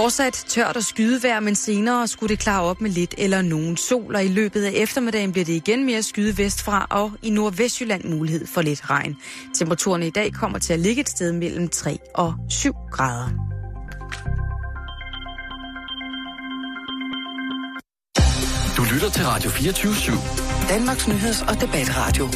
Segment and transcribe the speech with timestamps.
[0.00, 4.14] Fortsat tørt og skydevejr, men senere skulle det klare op med lidt eller nogen sol,
[4.14, 8.46] og i løbet af eftermiddagen bliver det igen mere skyde vestfra, og i Nordvestjylland mulighed
[8.46, 9.16] for lidt regn.
[9.58, 13.28] Temperaturen i dag kommer til at ligge et sted mellem 3 og 7 grader.
[18.76, 20.68] Du lytter til Radio 24 /7.
[20.68, 22.28] Danmarks Nyheds- og Debatradio.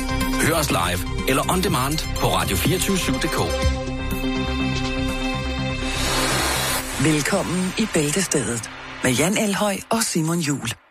[0.42, 3.83] Hør os live eller on demand på radio247.dk.
[7.04, 8.70] Velkommen i Bæltestedet
[9.02, 10.83] med Jan Elhøj og Simon Jul.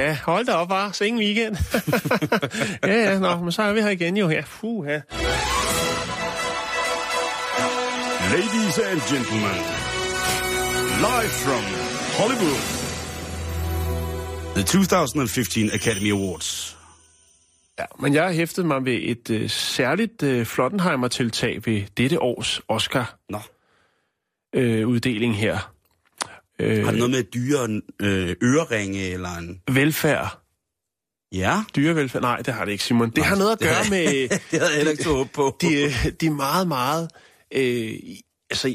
[0.00, 0.16] Ja.
[0.24, 0.92] Hold da op, var.
[0.92, 1.56] Så ingen weekend.
[2.90, 4.30] ja, ja, nå, men så er vi her igen jo.
[4.30, 5.00] Ja, puh, ja.
[8.32, 9.56] Ladies and gentlemen,
[11.08, 11.62] live from
[12.18, 12.62] Hollywood,
[14.54, 16.76] the 2015 Academy Awards.
[17.78, 22.60] Ja, men jeg har hæftet mig ved et øh, særligt øh, Flottenheimer-tiltag ved dette års
[22.68, 25.72] Oscar-uddeling Nå, her.
[26.60, 29.60] Øh, har det noget med dyre øh, øreringe eller en...
[29.70, 30.42] Velfærd.
[31.32, 32.22] Ja, Dyrevelfærd?
[32.22, 33.10] Nej, det har det ikke, Simon.
[33.10, 34.28] Det har noget at gøre med...
[34.28, 35.56] det havde jeg heller ikke håb på.
[35.60, 35.68] de,
[36.20, 37.08] de er meget, meget...
[37.54, 37.92] Øh,
[38.50, 38.74] altså,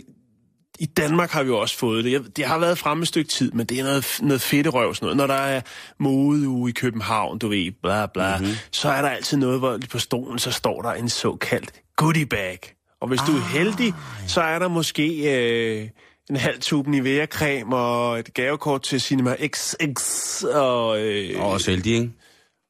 [0.79, 2.37] i, Danmark har vi jo også fået det.
[2.37, 5.05] Det har været fremme et stykke tid, men det er noget, noget fedte røv, sådan
[5.05, 5.17] noget.
[5.17, 5.61] Når der er
[5.99, 8.45] modeuge i København, du ved, bla bla, Mhm.
[8.45, 8.57] mm-hmm.
[8.71, 12.59] så er der altid noget, hvor på stolen, så står der en såkaldt goodie bag.
[13.01, 13.93] Og hvis ah, du er heldig,
[14.27, 15.89] så er der måske øh,
[16.29, 21.01] en halv tube Nivea-creme og et gavekort til Cinema XX og...
[21.01, 22.11] Øh, Og også heldig, ikke?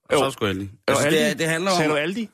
[0.10, 0.18] Og Jo.
[0.20, 0.70] så er sgu og Altså,
[1.10, 1.18] det, Aldi.
[1.18, 1.90] er- det handler Sagde om...
[1.92, 2.30] du Aldi?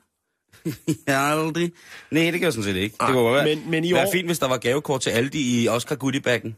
[1.07, 1.71] Ja, aldrig.
[2.11, 2.95] Nej, det kan jeg sådan set ikke.
[2.99, 5.63] Nej, det kunne være, men- men i år- fint, hvis der var gavekort til Aldi
[5.63, 6.55] i Oscar Goodiebaggen.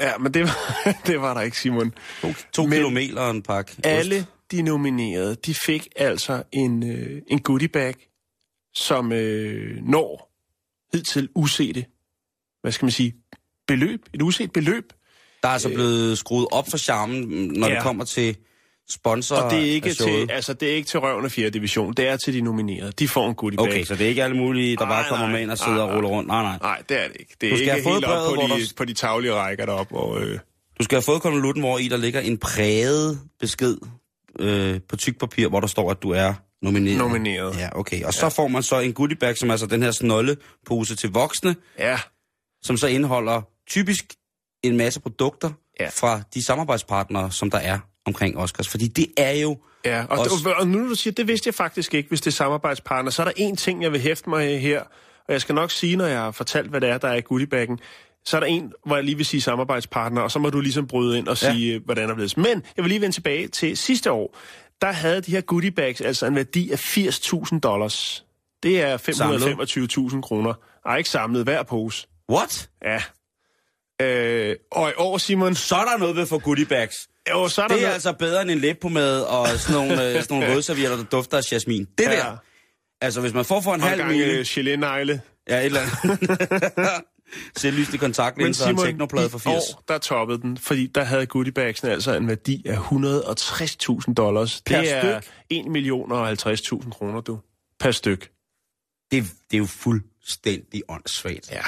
[0.00, 0.56] Ja, men det var,
[1.06, 1.92] det var der ikke, Simon.
[2.22, 3.86] To, to Men- kilo mel og en pakke ost.
[3.86, 7.94] Alle de nominerede, de fik altså en, øh, en goodie bag,
[8.74, 10.30] som øh, når
[10.96, 11.84] hidtil usete,
[12.62, 13.14] hvad skal man sige,
[13.68, 14.84] beløb, et uset beløb.
[15.42, 17.20] Der er altså blevet skruet op for charmen,
[17.52, 17.74] når Ja.
[17.74, 18.36] det kommer til
[18.90, 21.50] sponsor Og det er ikke til, altså det er ikke til røven af 4.
[21.50, 22.92] division, det er til de nominerede.
[22.98, 23.66] De får en goodie bag.
[23.68, 25.58] Okay, så det er ikke alle mulige, der bare Nej, kommer nej, med ind og
[25.58, 26.28] sidder nej, og ruller rundt.
[26.28, 26.58] Nej, nej.
[26.62, 27.36] Nej, det er det ikke.
[27.40, 29.66] Det er Du skal ikke have helt op på de, der- på de taglige rækker
[29.66, 29.94] deroppe.
[29.96, 30.38] Og, øh,
[30.78, 33.76] Du skal have fået konvolutten, hvor i der ligger en præget besked
[34.40, 36.98] øh, på tyk papir, hvor der står, at du er nomineret.
[36.98, 37.56] Nomineret.
[37.58, 38.04] Ja, okay.
[38.04, 41.56] Og så får man så en goodiebag, som er altså den her snoldepose til voksne,
[41.78, 41.98] ja,
[42.62, 44.04] som så indeholder typisk
[44.62, 45.84] en masse produkter Ja.
[45.84, 45.90] ja.
[45.90, 48.68] fra de samarbejdspartnere, som der er omkring Oscars.
[48.68, 49.58] Fordi det er jo...
[49.84, 52.26] Ja, og, Også- og, nu når du siger, det vidste jeg faktisk ikke, hvis det
[52.26, 54.80] er samarbejdspartner, så er der en ting, jeg vil hæfte mig her,
[55.28, 57.20] og jeg skal nok sige, når jeg har fortalt, hvad det er, der er i
[57.20, 57.78] goodiebaggen,
[58.24, 60.86] så er der en, hvor jeg lige vil sige samarbejdspartner, og så må du ligesom
[60.86, 61.52] bryde ind og Ja.
[61.52, 62.36] sige, hvordan det er blevet.
[62.36, 64.36] Men jeg vil lige vende tilbage til sidste år.
[64.80, 68.24] Der havde de her goodiebags altså en værdi af 80.000 dollars.
[68.62, 68.96] Det er
[70.14, 70.54] 525.000 kroner.
[70.86, 72.06] Ej, ikke samlet hver pose.
[72.32, 72.70] What?
[72.84, 73.02] Ja.
[74.02, 77.08] Øh, og i år, Simon, Så er der noget ved for goodiebags.
[77.30, 80.08] jo, så er der Det er noget- altså bedre end en læbpomade og sådan nogle,
[80.08, 81.84] øh, sådan nogle vådservietter, der dufter af jasmin.
[81.98, 82.10] Det Ja.
[82.10, 82.36] der.
[83.00, 84.26] Altså, hvis man får for en og halv gang mile...
[84.32, 85.20] øh, gelé-negle.
[85.48, 87.04] Ja, et eller andet.
[87.56, 89.54] Selvlyste Men kontaktlinser og en Simon, teknoplade for 80.
[89.68, 94.62] i år, der toppede den, fordi der havde goodiebagsene altså en værdi af 160.000 dollars.
[94.66, 95.32] Per det er styk?
[95.50, 97.38] 1 million og 50.000 kroner, du.
[97.80, 98.30] Per styk.
[99.10, 101.50] Det, det er jo fuldstændig åndssvagt.
[101.52, 101.62] Ja,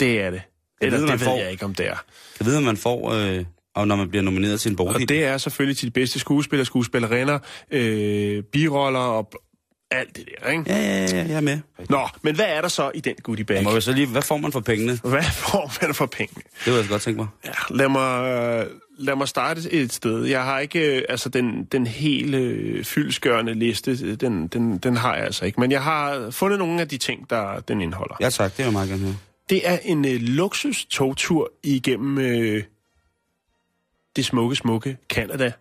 [0.00, 0.42] det er det.
[0.86, 1.96] Eller ved, det ved får- jeg ikke, om det er.
[2.40, 3.44] Jeg ved, at man får, øh,
[3.74, 5.08] og når man bliver nomineret til en Og bordhit.
[5.08, 7.38] det er selvfølgelig til de bedste skuespillere, skuespillerinder,
[7.70, 9.32] øh, biroller og
[9.90, 10.64] alt det der, ikke?
[10.66, 11.58] Ja, ja, ja, jeg er med.
[11.88, 13.54] Nå, men hvad er der så i den goodiebag?
[13.54, 14.98] Jeg må jo så lige, hvad får man for pengene?
[15.04, 16.34] Hvad får man for penge?
[16.64, 17.26] Det vil jeg godt tænke mig.
[17.46, 18.66] Ja, lad mig, øh,
[18.98, 20.24] lad mig starte et sted.
[20.24, 25.14] Jeg har ikke, øh, altså den, den hele øh, fyldskørende liste, den, den, den har
[25.16, 25.60] jeg altså ikke.
[25.60, 28.16] Men jeg har fundet nogle af de ting, der den indeholder.
[28.20, 29.16] Ja tak, det vil jeg meget gerne.
[29.50, 32.64] Det er en øh, luksus togtur igennem øh,
[34.16, 35.52] det smukke, smukke Canada.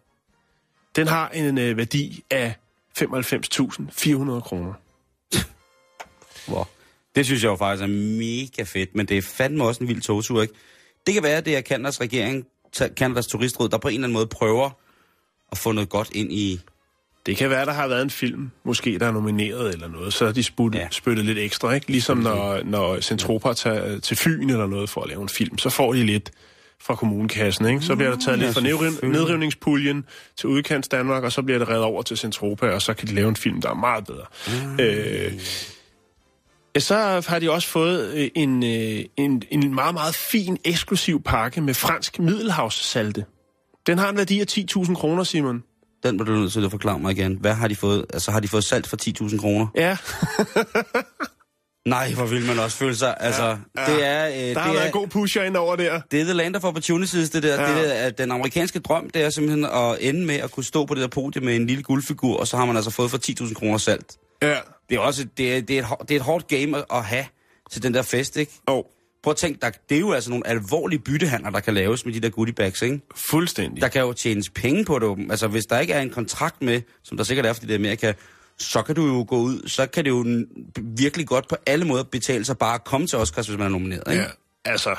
[0.96, 2.56] Den har en øh, værdi af
[3.00, 4.74] 95.400 kroner.
[6.50, 6.64] Wow.
[7.16, 7.88] Det synes jeg jo faktisk er
[8.18, 10.54] mega fedt, men det er fandme også en vild togtur, ikke?
[11.06, 12.48] Det kan være, at det er Kanadas regering,
[12.98, 14.70] Kanadas turistråd, der på en eller anden måde prøver
[15.52, 16.60] at få noget godt ind i...
[17.26, 20.26] Det kan være, der har været en film, måske der er nomineret eller noget, så
[20.26, 20.88] har de sputtet, ja.
[20.92, 21.88] Spyttet lidt ekstra, ikke?
[21.88, 25.70] Ligesom når, når Centropa tager til Fyn eller noget for at lave en film, så
[25.70, 26.32] får de lidt
[26.82, 27.66] fra kommunekassen.
[27.66, 27.82] Ikke?
[27.82, 30.06] Så bliver der taget ja, lidt fra nedriv- nedrivningspuljen
[30.38, 33.16] til udkants Danmark, og så bliver det reddet over til Centropa, og så kan de
[33.16, 34.26] lave en film, der er meget bedre.
[34.48, 34.80] Mm.
[34.80, 35.34] Øh,
[36.76, 41.24] ja, så har de også fået øh, en, øh, en, en meget, meget fin, eksklusiv
[41.24, 43.26] pakke med fransk middelhavssalte.
[43.88, 45.64] Den har en værdi af 10.000 kroner, Simon.
[46.04, 47.38] Den må du nødt til at forklare mig igen.
[47.42, 48.06] Hvad har de fået?
[48.14, 49.68] Altså, har de fået salt for 10.000 kroner?
[49.76, 49.98] Ja,
[51.86, 53.18] Nej, hvor vil man også føle sig.
[53.20, 53.94] Altså, ja, ja.
[53.94, 54.28] det er...
[54.28, 56.02] Øh, der det har er, været en god pusher ind over der.
[56.12, 57.62] Det er the land of opportunities, det der.
[57.62, 57.68] Ja.
[57.68, 60.86] Det der er den amerikanske drøm, det er simpelthen at ende med at kunne stå
[60.86, 63.18] på det der podium med en lille guldfigur, og så har man altså fået for
[63.18, 64.18] 10.000 kroner salt.
[64.42, 64.58] Ja.
[64.90, 67.26] Det er også det er, det er, et, det er et hårdt game at, have
[67.72, 68.52] til den der fest, ikke?
[68.68, 68.88] Og
[69.24, 72.14] Prøv at tænke, der, det er jo altså nogle alvorlige byttehandler, der kan laves med
[72.14, 73.02] de der goodie bags, ikke?
[73.16, 73.82] fuldstændig.
[73.82, 75.32] Der kan jo tjenes penge på det.
[75.32, 77.80] Altså, hvis der ikke er en kontrakt med, som der sikkert er, fordi det er
[77.80, 78.14] Amerika,
[78.58, 80.46] så kan du jo gå ud, så kan det jo
[80.82, 83.72] virkelig godt på alle måder betale sig bare at komme til Oscars, hvis man er
[83.72, 84.24] nomineret, ikke?
[84.24, 84.30] Ja,
[84.66, 84.96] altså...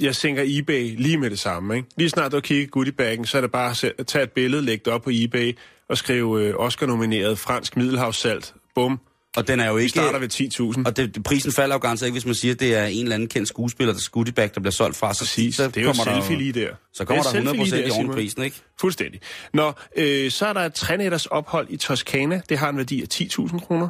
[0.00, 1.88] Jeg tænker eBay lige med det samme, ikke?
[1.96, 4.82] Lige snart du har kigget goodiebaggen, så er det bare at tage et billede, lægge
[4.84, 5.56] det op på eBay
[5.88, 8.54] og skrive øh, Oscar-nomineret fransk middelhavssalt.
[8.74, 9.00] Bum.
[9.36, 9.90] Og den er jo Vi ikke...
[9.90, 10.82] starter ved 10.000.
[10.86, 13.14] Og det, prisen falder jo garanteret ikke, hvis man siger, at det er en eller
[13.14, 15.14] anden kendt skuespiller, der goodie bag, der bliver solgt fra.
[15.14, 15.54] Så, Præcis.
[15.56, 16.68] så det er jo kommer der selfie lige der.
[16.92, 18.14] Så kommer der er selfie 100% lige i der, oven Simon.
[18.14, 18.56] prisen, ikke?
[18.80, 19.20] Fuldstændig.
[19.54, 22.40] Nå, øh, så er der et trænætters ophold i Toskana.
[22.48, 23.88] Det har en værdi af 10.000 kroner.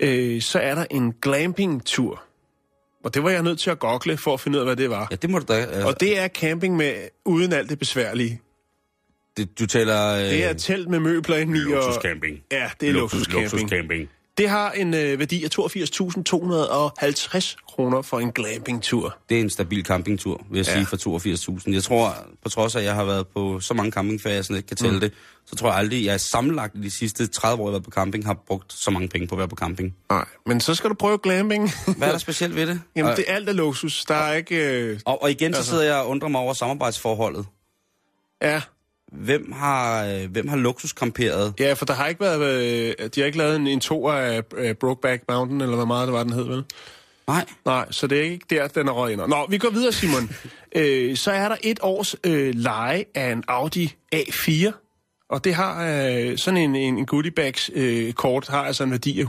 [0.00, 2.22] Øh, så er der en glamping-tur.
[3.04, 4.90] Og det var jeg nødt til at google for at finde ud af, hvad det
[4.90, 5.06] var.
[5.10, 5.54] Ja, det må du da...
[5.54, 6.94] Altså, Og det er camping med
[7.24, 8.40] uden alt det besværlige.
[9.36, 10.14] det, du taler...
[10.14, 11.60] Øh, Det er et telt med møbler indeni.
[11.60, 11.70] Og...
[11.70, 12.38] luksuscamping.
[12.52, 13.42] Ja, det er luksuscamping.
[13.52, 14.08] luksuscamping.
[14.38, 19.16] Det har en øh, værdi af 82.250 kroner for en glamping-tur.
[19.28, 20.72] Det er en stabil campingtur, vil jeg Ja.
[20.72, 20.96] sige, for
[21.66, 21.72] 82.000.
[21.72, 24.56] Jeg tror, på trods af, at jeg har været på så mange campingferier, jeg sådan
[24.56, 25.00] ikke kan tælle mm.
[25.00, 25.12] det,
[25.46, 27.84] så tror jeg aldrig, jeg er sammenlagt i de sidste 30 år, jeg har været
[27.84, 29.94] på camping, har brugt så mange penge på at være på camping.
[30.10, 31.70] Nej, men så skal du prøve glamping.
[31.98, 32.80] Hvad er der specielt ved det?
[32.96, 34.04] Jamen, det er alt er luksus.
[34.04, 34.56] Der er ikke...
[34.82, 35.00] Øh...
[35.04, 37.46] og, og igen, så Altså- sidder jeg og undrer mig over samarbejdsforholdet.
[38.42, 38.62] Ja,
[39.12, 41.54] Hvem har, øh, hvem har luksuskamperet?
[41.60, 42.40] ja, for der har ikke været...
[43.00, 43.08] Øh...
[43.14, 46.12] De har ikke lavet en, en to af øh, Brokeback Mountain, eller hvad meget det
[46.14, 46.64] var, den hed, vel?
[47.26, 47.46] Nej.
[47.64, 49.20] Nej, så det er ikke der, den er røget ind.
[49.20, 50.30] Nå, vi går videre, Simon.
[50.76, 54.72] øh, så er der et års øh, leje af en Audi A4,
[55.30, 59.20] og det har øh, sådan en, en, en goodiebags øh, kort, har altså en værdi
[59.20, 59.28] af 131.600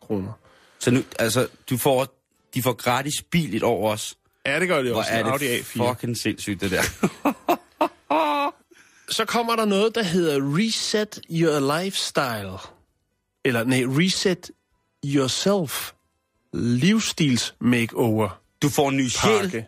[0.00, 0.32] kroner.
[0.78, 2.06] Så nu, altså, du får,
[2.54, 4.14] de får gratis bil et år også.
[4.46, 5.10] Ja, det gør det Hvor også.
[5.12, 5.88] er en Audi det A4.
[5.88, 6.82] fucking sindssygt, det der.
[9.10, 12.58] Så kommer der noget, der hedder Reset Your Lifestyle.
[13.44, 14.50] Eller nej, Reset
[15.04, 15.92] Yourself
[16.52, 19.64] Livsstils Makeover Du får en ny sjæl.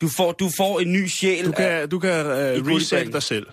[0.00, 1.46] Du får, du får en ny sjæl.
[1.46, 2.32] Du kan, du kan uh,
[2.76, 3.46] reset dig selv.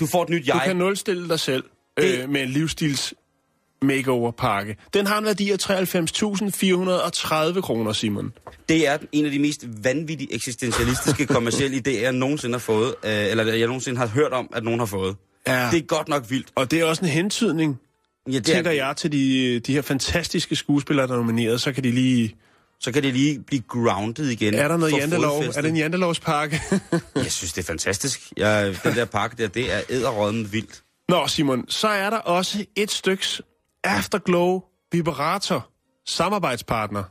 [0.00, 0.62] Du får et nyt Du jeg.
[0.66, 1.64] kan nulstille dig selv
[1.96, 3.14] Det- øh, med en livsstils
[3.82, 4.76] makeover pakke.
[4.94, 8.32] Den har en værdi af 93.430 kroner, Simon.
[8.68, 12.94] Det er en af de mest vanvittige eksistentialistiske kommercielle idéer, jeg nogensinde har fået.
[13.04, 15.16] Øh, eller jeg nogensinde har hørt om, at nogen har fået.
[15.46, 15.68] Ja.
[15.72, 16.48] Det er godt nok vildt.
[16.54, 17.78] Og det er også en hentydning,
[18.28, 21.60] Ja, det tænker er, jeg, til de, de her fantastiske skuespillere, der er nomineret.
[21.60, 22.36] Så kan de lige...
[22.80, 24.54] Så kan det lige blive grounded igen.
[24.54, 25.42] Er der noget jantelov?
[25.42, 26.60] Er det en jantelovspakke?
[27.14, 28.20] Jeg synes, det er fantastisk.
[28.36, 30.82] Jeg, den der pakke der, det er æderrådden vildt.
[31.08, 33.42] Nå, Simon, så er der også et styks
[33.84, 34.60] Afterglow
[34.92, 35.68] Vibrator
[36.06, 37.04] samarbejdspartner.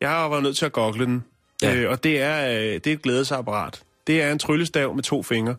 [0.00, 1.24] Jeg har været nødt til at google den.
[1.62, 1.74] Ja.
[1.74, 3.82] Øh, og det er, øh, det er et glædesapparat.
[4.06, 5.56] Det er en tryllestav med to fingre.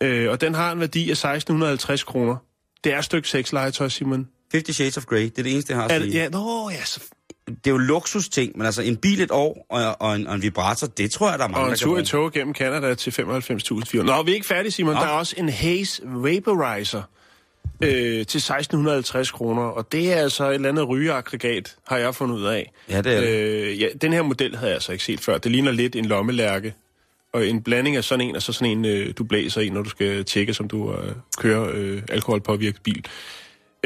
[0.00, 2.36] Øh, og den har en værdi af 1650 kroner.
[2.84, 4.28] Det er et stykke sexlegetøj, Simon.
[4.52, 6.12] 50 Shades of Grey, det er det eneste, jeg har at sige.
[6.22, 7.00] ja, nå, ja, så,
[7.46, 10.42] Det er jo luksusting, men altså en bil et år og, og, en, og en
[10.42, 13.10] vibrator, det tror jeg, der er mange, og en tur i tog gennem Canada til
[13.10, 14.02] 95.400.
[14.02, 14.94] Nå, vi er ikke færdige, Simon.
[14.94, 15.00] Nå.
[15.00, 17.02] Der er også en Haze Vaporizer
[17.82, 19.62] øh, til 1650 kroner.
[19.62, 22.72] Og det er altså et eller andet rygeaggregat, har jeg fundet ud af.
[22.88, 23.28] Ja, det er det.
[23.28, 25.38] Øh, ja, den her model havde jeg altså ikke set før.
[25.38, 26.74] Det ligner lidt en lommelærke.
[27.32, 29.82] Og en blanding af sådan en, og så sådan en, øh, du blæser i, når
[29.82, 33.06] du skal tjekke, som du øh, kører øh, alkoholpåvirket bil.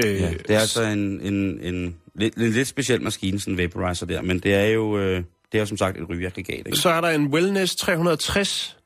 [0.04, 3.58] Øh, Ja, det er altså en, en, en, lidt, en lidt speciel maskine, sådan en
[3.58, 5.16] vaporizer der, men det er jo, øh,
[5.52, 6.78] det er jo som sagt et rygeaggregat, ikke?
[6.78, 8.76] Så er der en Wellness 360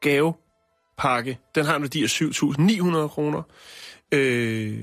[0.00, 1.38] gavepakke.
[1.54, 3.42] Den har en værdi af 7.900 kroner.
[4.12, 4.78] Øh,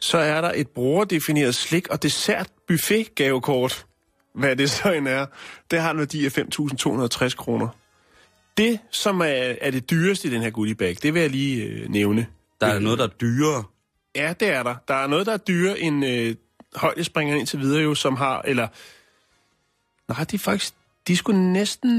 [0.00, 3.86] så er der et brugerdefineret slik- og dessert buffet gavekort.
[4.34, 5.26] Hvad det så end er.
[5.70, 7.68] Det har en værdi af 5.260 kroner.
[8.56, 11.88] Det, som er, er det dyreste i den her goodiebag, det vil jeg lige øh,
[11.88, 12.26] nævne.
[12.60, 13.64] Der er noget, der er dyrere.
[14.16, 14.74] Ja, det er der.
[14.88, 16.34] Der er noget, der er dyrere end øh,
[16.76, 18.68] højdespringeren indtil videre jo, som har, eller...
[20.08, 20.74] Nej, det er faktisk...
[21.08, 21.90] De skulle næsten...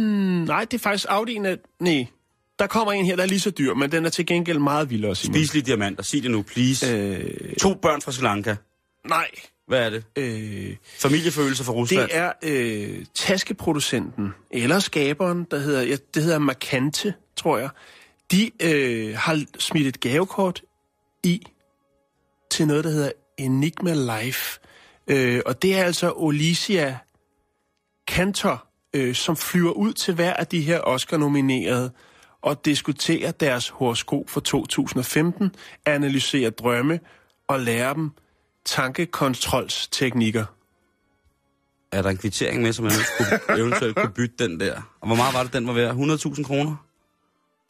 [0.44, 1.58] Nej, det er faktisk Audi'en af...
[1.80, 2.08] Nej,
[2.60, 4.90] der kommer en her, der er lige så dyr, men den er til gengæld meget
[4.90, 5.34] vildere, Simon.
[5.34, 6.96] Spiselige diamanter, sig det nu, please.
[6.96, 7.56] Øh...
[7.56, 8.56] To børn fra Sri Lanka.
[9.10, 9.28] nej,
[9.68, 10.04] Hvad er det?
[10.16, 12.10] Øh, Familiefølelse for Rusland?
[12.10, 17.70] det er øh, taskeproducenten, eller skaberen, der hedder, ja, det hedder Markante, tror jeg.
[18.32, 20.62] De øh, har smidt et gavekort
[21.24, 21.42] i
[22.52, 24.60] til noget, der hedder Enigma Life.
[25.08, 26.98] Øh, og det er altså Olicia
[28.08, 31.92] Kantor, øh, som flyver ud til hver af de her Oscar-nominerede
[32.42, 35.50] og diskuterer deres horoskop for 2015,
[35.86, 37.00] analyserer drømme
[37.48, 38.12] og lærer dem
[38.66, 40.46] tankekontrolsteknikker.
[41.92, 44.82] Er der en kvittering med, som man skulle, eventuelt kunne bytte den der?
[45.02, 45.96] Og hvor meget var det, den var værd?
[45.96, 46.76] 100.000 kroner?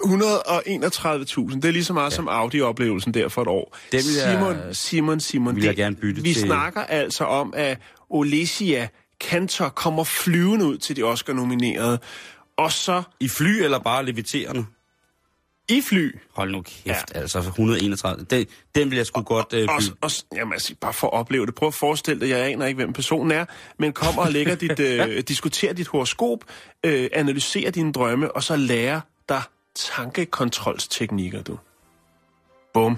[0.04, 2.16] 131.000, det er lige så meget ja.
[2.16, 3.78] som Audi-oplevelsen der for et år.
[3.92, 7.24] Det vil jeg- Simon, Simon, Simon, vil jeg det, gerne bytte vi til- snakker altså
[7.24, 8.88] om, at Olesia
[9.20, 12.00] Kantor kommer flyvende ud til de Oscar-nominerede,
[12.58, 14.66] og så I fly eller bare leviterende?
[15.70, 17.20] i fly, Hold nu kæft, ja.
[17.20, 18.26] altså 131.
[18.30, 18.46] Den,
[18.76, 19.96] den vil jeg sgu godt øh, og, bytte.
[20.02, 21.56] og, jamen, altså, bare for at opleve det.
[21.56, 23.46] Prøv at forestille dig, jeg aner ikke, hvem personen er,
[23.80, 26.44] men kommer og lægger dit, øh, diskuterer dit horoskop,
[26.84, 29.42] øh, analyserer dine drømme, og så lærer dig
[29.76, 31.58] tankekontrolsteknikker, du.
[32.74, 32.98] Bum.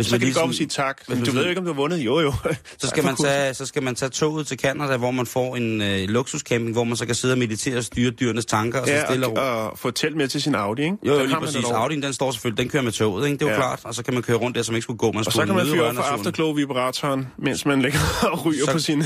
[0.00, 1.00] Hvis Så man kan vi lige godt sådan- sige tak.
[1.08, 1.98] hvis du ved jo ikke, om du har vundet.
[1.98, 2.32] Jo, jo.
[2.80, 5.82] Så skal, man tage, så skal man tage toget til Canada, hvor man får en
[5.82, 8.92] øh, luksuscamping, hvor man så kan sidde og meditere og styre dyrenes tanker, og så
[8.92, 10.96] Ja, stille og, og, og få telt med til sin Audi, ikke?
[11.06, 11.64] Jo, jo, lige præcis.
[11.64, 13.38] Audien, den står selvfølgelig, den kører med toget, ikke?
[13.38, 13.58] Det er jo Ja.
[13.58, 13.80] klart.
[13.84, 15.12] Og så kan man køre rundt der, som ikke skulle gå.
[15.12, 17.98] Man Og så kan man fyre for afterglow-vibratoren, mens man ligger
[18.32, 19.04] og ryger Så- på sin...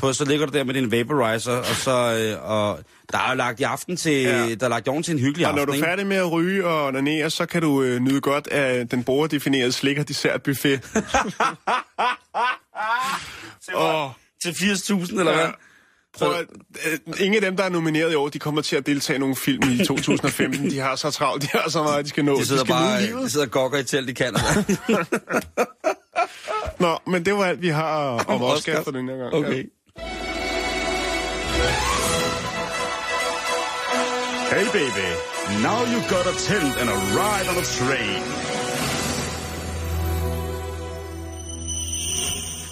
[0.00, 2.16] På, så ligger du der med din vaporizer, og så...
[2.40, 2.78] Øh, og
[3.12, 4.12] der er jo lagt i aften til...
[4.22, 4.44] Ja.
[4.46, 4.54] Ja.
[4.54, 6.16] Der er lagt i ovnen til en hyggelig og når aften, du er færdig med
[6.16, 10.42] at ryge og onanere, så kan du øh, nyde godt af den borgerdefinerede slikker dessert
[10.42, 10.80] buffet.
[13.74, 14.10] Åh,
[14.42, 15.36] Til 80.000, eller Ja.
[15.38, 15.48] hvad?
[16.18, 16.46] prøv at,
[16.92, 19.20] øh, ingen af dem, der er nomineret i år, de kommer til at deltage i
[19.20, 20.70] nogle film i 2015.
[20.70, 22.36] De har så travlt, de har så meget, de skal nå.
[22.40, 23.22] De sidder skal bare livet.
[23.24, 24.44] de sidder og gokker i telt i Canada.
[26.80, 28.84] Nå, men det var alt, vi har om Oscar Oscars.
[28.84, 29.34] for den her gang.
[29.34, 29.64] Okay.
[34.54, 35.08] Hey baby,
[35.62, 38.22] now you got a tent and a ride on a train.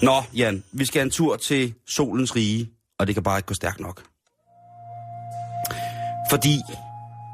[0.01, 3.53] Nå, Jan, vi skal en tur til solens rige, og det kan bare ikke gå
[3.53, 4.03] stærkt nok.
[6.29, 6.57] Fordi,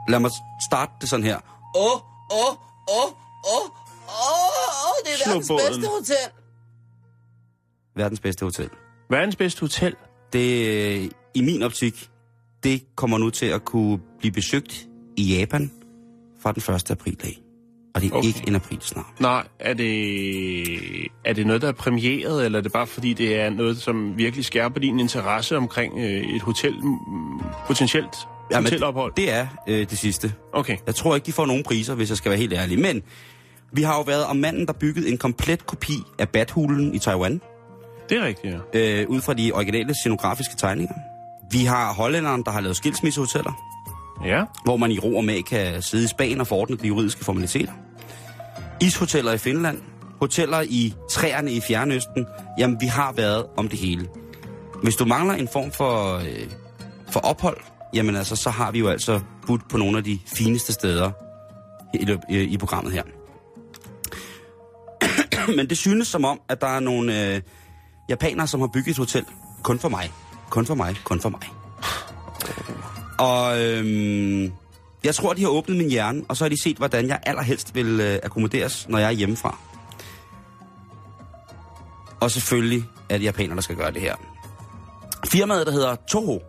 [0.08, 0.32] lad mig
[0.70, 1.40] starte det sådan her.
[1.76, 2.02] Åh,
[2.32, 2.54] åh,
[2.88, 3.12] åh,
[3.56, 3.66] åh,
[4.08, 5.68] åh, det Slå verdens båden.
[5.68, 6.32] bedste hotel.
[7.96, 8.70] Verdens bedste hotel.
[9.10, 9.96] Verdens bedste hotel.
[10.34, 10.68] Det,
[11.04, 12.10] øh, i min optik,
[12.64, 14.88] det kommer nu til at kunne blive besøgt
[15.18, 15.72] i Japan
[16.40, 16.92] fra den 1.
[16.92, 17.40] april af.
[17.96, 18.28] Og det er Okay.
[18.28, 19.06] ikke en april snart.
[19.20, 23.36] Nej, er det, er det noget, der er premieret, eller er det bare fordi, det
[23.40, 26.74] er noget, som virkelig skærper din interesse omkring øh, et hotel,
[27.68, 28.16] potentielt
[28.54, 29.14] hotelophold?
[29.18, 30.34] det er øh, det sidste.
[30.54, 32.80] Okay, Jeg tror ikke, de får nogen priser, hvis jeg skal være helt ærlig.
[32.80, 33.04] Men
[33.72, 37.42] vi har jo været om manden, der byggede en komplet kopi af Bathulen i Taiwan,
[38.10, 39.02] det er rigtigt, ja.
[39.02, 40.94] øh, ud fra de originale scenografiske tegninger.
[41.52, 43.52] Vi har hollænderen, der har lavet skilsmissehoteller,
[44.26, 47.26] Ja, hvor man i ro og mag kan sidde i Spanien og forordne de juridiske
[47.26, 47.72] formaliteter.
[48.82, 49.82] Ishoteller i Finland,
[50.20, 52.26] hoteller i træerne i Fjernøsten.
[52.60, 54.08] Jamen, vi har været om det hele.
[54.84, 56.50] Hvis du mangler en form for, øh,
[57.10, 57.58] for ophold,
[57.94, 61.12] jamen altså, så har vi jo altså budt på nogle af de fineste steder
[61.94, 63.04] i, i, i programmet her.
[65.58, 67.42] Men det synes som om, at der er nogle øh,
[68.10, 69.26] japanere, som har bygget et hotel
[69.64, 70.12] kun for mig.
[70.50, 71.42] Kun for mig, kun for mig.
[73.20, 74.52] Og øhm,
[75.04, 77.76] jeg tror, de har åbnet min hjerne, og så har de set, hvordan jeg allerhelst
[77.76, 79.58] vil øh, akkommoderes, når jeg er hjemmefra.
[82.20, 84.16] Og selvfølgelig er det japanere, der skal gøre det her.
[85.26, 86.40] Firmaet, der hedder Toho,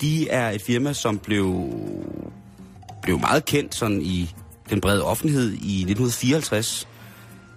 [0.00, 1.70] de er et firma, som blev,
[3.02, 4.34] blev meget kendt sådan i
[4.70, 6.88] den brede offentlighed i 1954,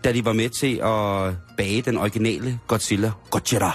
[0.03, 3.11] da de var med til at bage den originale Godzilla.
[3.29, 3.71] Godzilla.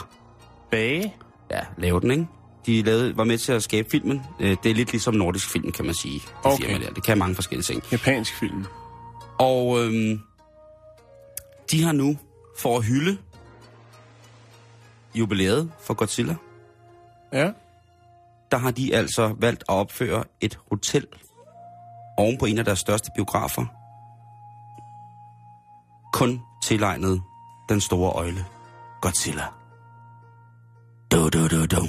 [0.70, 1.14] bage.
[1.54, 2.26] Ja, lave den, ikke?
[2.66, 4.22] De lavede, var med til at skabe filmen.
[4.40, 6.14] Øh, Det er lidt ligesom nordisk film, kan man sige.
[6.14, 6.64] Det, Okay.
[6.64, 6.92] firma der.
[6.92, 7.82] det kan mange forskellige ting.
[7.92, 8.64] Japansk film.
[9.38, 10.20] Og øhm,
[11.70, 12.18] de har nu,
[12.58, 13.18] for at hylde
[15.14, 16.36] jubilæet for Godzilla,
[17.32, 17.50] Ja.
[18.50, 21.06] der har de altså valgt at opføre et hotel
[22.18, 23.64] oven på en af deres største biografer.
[26.12, 27.22] Kun tilegnet
[27.68, 28.44] den store øjle,
[29.00, 29.44] Godzilla.
[31.14, 31.86] Du, du, du, du.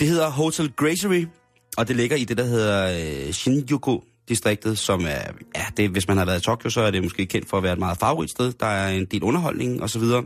[0.00, 1.26] Det hedder Hotel Gracery,
[1.76, 2.90] og det ligger i det, der hedder
[3.26, 5.22] øh, Shinjuku-distriktet, som er,
[5.56, 7.62] ja, det, hvis man har været i Tokyo, så er det måske kendt for at
[7.62, 8.52] være et meget farverigt sted.
[8.52, 10.24] Der er en del underholdning og så videre.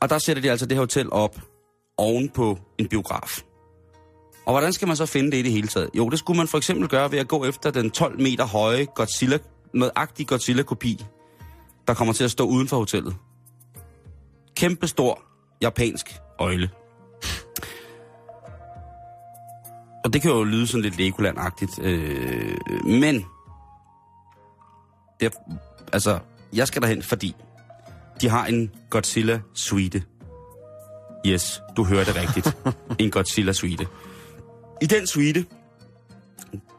[0.00, 1.40] Og der sætter de altså det her hotel op
[1.96, 3.42] oven på en biograf.
[4.46, 5.90] Og hvordan skal man så finde det i det hele taget?
[5.94, 8.84] Jo, det skulle man for eksempel gøre ved at gå efter den 12 meter høje
[8.84, 9.38] Godzilla,
[9.74, 11.04] nødagtige Godzilla-kopi,
[11.88, 13.16] der kommer til at stå uden for hotellet.
[14.56, 15.31] kæmpestor
[15.62, 16.70] japansk øjle.
[20.04, 23.26] Og det kan jo lyde sådan lidt Legoland-agtigt, øh, men
[25.20, 25.32] det,
[25.92, 26.18] altså,
[26.52, 27.34] jeg skal derhen, fordi
[28.20, 30.02] de har en Godzilla-suite.
[31.26, 32.56] Yes, du hører det rigtigt.
[33.04, 33.86] en Godzilla-suite.
[34.82, 35.46] I den suite,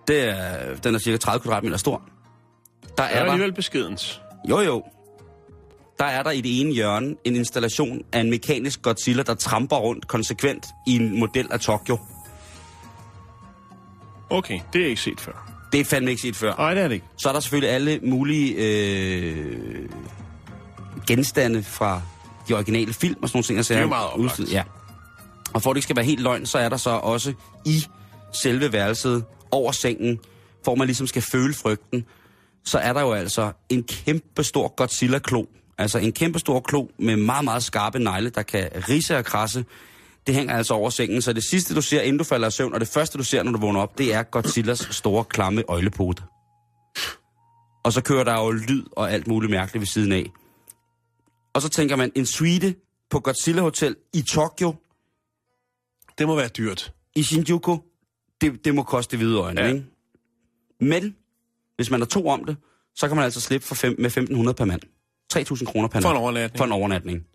[0.08, 2.02] det er, den er cirka 30 kvadratmeter stor.
[2.98, 4.22] Der er er der, alligevel beskedens.
[4.50, 4.84] jo jo,
[6.00, 9.76] der er der i det ene hjørne en installation af en mekanisk Godzilla, der tramper
[9.76, 11.98] rundt konsekvent i en model af Tokyo.
[14.30, 15.54] Okay, det er ikke set før.
[15.72, 16.56] Det er fandme ikke set før.
[16.58, 17.06] Nej, det er det ikke.
[17.18, 19.90] Så er der selvfølgelig alle mulige øh,
[21.08, 22.02] genstande fra
[22.48, 23.58] de originale film og sådan nogle ting.
[23.58, 24.52] Det er jo meget oplagt.
[24.52, 24.64] Ja.
[25.54, 27.34] Og for at det ikke skal være helt løgn, så er der så også
[27.66, 27.86] i
[28.34, 30.20] selve værelset over sengen,
[30.64, 32.06] hvor man ligesom skal føle frygten,
[32.66, 35.46] så er der jo altså en kæmpe stor Godzilla-klo.
[35.78, 39.66] Altså en kæmpe stor klo med meget, meget skarpe negle, der kan rise og krasse.
[40.28, 42.74] Det hænger altså over sengen, så det sidste, du ser, inden du falder i søvn,
[42.74, 46.24] og det første, du ser, når du vågner op, det er Godzillas store, klamme øjlepote.
[47.84, 50.32] Og så kører der jo lyd og alt muligt mærkeligt ved siden af.
[51.54, 52.76] Og så tænker man, en suite
[53.10, 54.76] på Godzilla Hotel i Tokyo,
[56.18, 56.94] Det må være dyrt.
[57.16, 57.78] i Shinjuku,
[58.42, 59.68] det, det må koste hvide øjne, ja.
[59.68, 59.86] ikke?
[60.80, 61.16] Men,
[61.76, 62.58] hvis man er to om det,
[62.96, 64.82] så kan man altså slippe for fem, med 1.500 per mand.
[65.34, 66.22] 3.000 kroner per For en nat.
[66.22, 66.58] overnatning.
[66.58, 67.26] For en overnatning.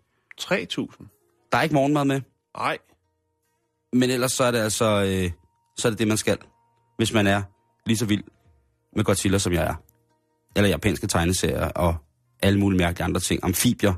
[0.41, 1.49] 3.000.
[1.51, 2.21] Der er ikke morgenmad med,
[2.57, 2.77] Nej.
[3.93, 5.31] men ellers så er det altså, øh,
[5.77, 6.37] så er det det, man skal.
[6.97, 7.41] Hvis man er
[7.85, 8.23] lige så vild
[8.95, 9.73] med Godzilla, som jeg er.
[10.55, 11.95] Eller japanske tegneserier og
[12.41, 13.39] alle mulige mærkelige andre ting.
[13.43, 13.93] Amfibier.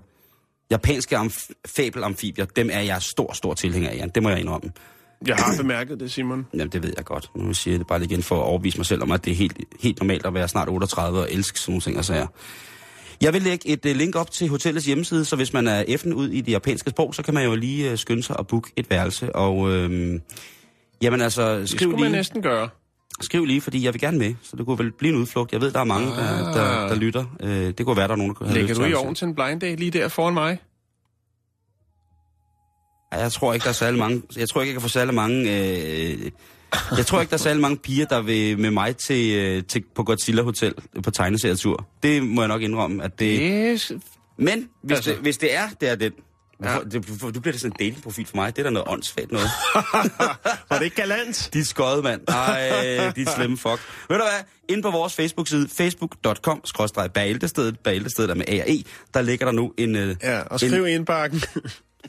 [0.71, 4.09] Japanske amf- fabelamfibier, dem er jeg stor, stor tilhænger af, Jan.
[4.09, 4.71] Det må jeg indrømme.
[5.27, 6.47] Jeg har bemærket det, Simon.
[6.53, 7.31] Jamen, det ved jeg godt.
[7.35, 9.31] Nu siger jeg det bare lige igen for at overbevise mig selv om, at det
[9.31, 12.27] er helt, helt normalt at være snart 38 og elske sådan nogle ting og sager.
[13.21, 16.13] Jeg vil lægge et øh, link op til hotellets hjemmeside, så hvis man er effen
[16.13, 18.71] ud i det japanske sprog, så kan man jo lige øh, skynde sig og booke
[18.75, 19.35] et værelse.
[19.35, 20.21] Og øhm,
[21.01, 22.69] jamen altså, Det skriv skulle man lige, næsten gøre.
[23.21, 24.35] skriv lige, fordi jeg vil gerne med.
[24.41, 25.51] Så det kunne vel blive en udflugt.
[25.53, 27.25] Jeg ved, der er mange, der, der, der lytter.
[27.39, 29.25] Øh, det kunne være, der er nogen, der have Lægger du i at- ovnen til
[29.27, 30.57] en blind date lige der foran mig?
[33.11, 34.21] Jeg tror ikke, der er særlig mange...
[34.37, 35.37] Jeg tror ikke, jeg kan få særlig mange...
[36.11, 36.31] Øh,
[36.97, 39.83] jeg tror ikke, der er særlig mange piger, der vil med mig til, øh, til
[39.95, 41.87] på Godzilla Hotel på tegneserietur.
[42.03, 43.39] Det må jeg nok indrømme, at det...
[43.43, 43.91] Yes.
[44.37, 46.11] Men hvis, Altså- det, hvis det er, det er den.
[46.63, 46.77] Ja.
[46.91, 48.55] Det, du, bliver det sådan en datingprofil for mig.
[48.55, 49.47] Det er da noget åndssvagt noget.
[50.69, 51.49] Var det ikke galant?
[51.53, 52.21] Dit skøde, mand.
[52.27, 53.79] Ej, dit slemme fuck.
[54.09, 54.43] Ved du hvad?
[54.69, 59.45] Inde på vores Facebook-side, facebook.com, skrådstræk Bæltestedet, Bæltestedet er med A og E, der ligger
[59.45, 59.95] der nu en...
[59.95, 61.41] Øh, Ja, og skriv en, indbakken.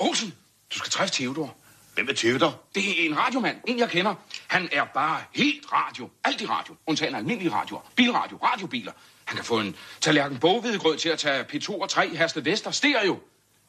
[0.01, 0.33] Olsen,
[0.75, 1.57] du skal træffe Theodor.
[1.95, 2.61] Hvem er Theodor?
[2.75, 4.15] Det er en radiomand, en jeg kender.
[4.47, 6.09] Han er bare helt radio.
[6.25, 6.75] Alt i radio.
[6.87, 7.81] Undtagen almindelige radioer.
[7.97, 8.93] Bilradio, radiobiler.
[9.25, 13.19] Han kan få en tallerken boghvedegrød til at tage P2 og 3 Hersted Vester stereo.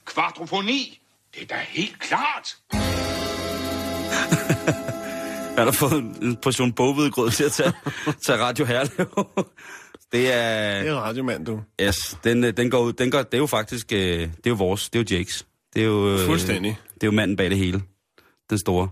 [0.06, 1.00] Kvadrofoni.
[1.36, 2.58] Det er da helt klart.
[5.58, 7.74] Han har fået en en portion bogvedgrød til at tage,
[8.26, 9.08] tage Radio Herlev.
[10.12, 10.80] det er...
[10.82, 11.62] Det er radiomand, du.
[11.82, 12.94] Yes, den, øh, den går ud.
[12.94, 13.92] Den går, det er jo faktisk...
[13.92, 14.90] øh, Det er jo vores.
[14.90, 15.46] Det er jo Jakes.
[15.74, 16.14] Det er jo...
[16.14, 16.78] øh, Fuldstændig.
[16.94, 17.82] Det er jo manden bag det hele.
[18.50, 18.90] Den store.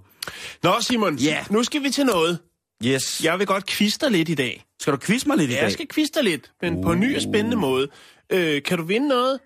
[0.63, 1.15] Nå, Simon.
[1.15, 1.45] Ja.
[1.49, 2.39] Nu skal vi til noget.
[2.85, 3.23] Yes.
[3.23, 3.65] Jeg vil godt
[4.01, 4.65] dig lidt i dag.
[4.79, 5.63] Skal du quizze mig lidt i dag?
[5.63, 7.87] jeg skal dig lidt, men på en ny og spændende måde.
[8.29, 9.39] Øh, kan du vinde noget?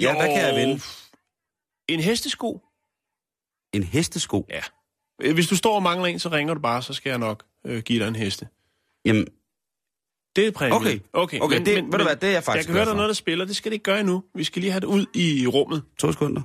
[0.00, 0.80] Ja, hvad kan jeg vinde?
[1.88, 2.60] En hestesko?
[3.72, 4.46] En hestesko?
[4.48, 4.60] Ja.
[5.22, 7.44] Øh, Hvis du står og mangler en, så ringer du bare, så skal jeg nok
[7.66, 8.48] øh, give dig en heste.
[9.04, 9.26] Jamen,
[10.36, 10.76] Det er præmien.
[10.76, 10.98] Okay.
[11.12, 11.40] okay.
[11.40, 13.08] Okay, det- ved du hvad, det er jeg faktisk Jeg kan høre, der er noget,
[13.08, 13.44] der spiller.
[13.44, 14.24] Det skal det ikke gøre endnu.
[14.34, 15.82] Vi skal lige have det ud i rummet.
[15.98, 16.42] to sekunder.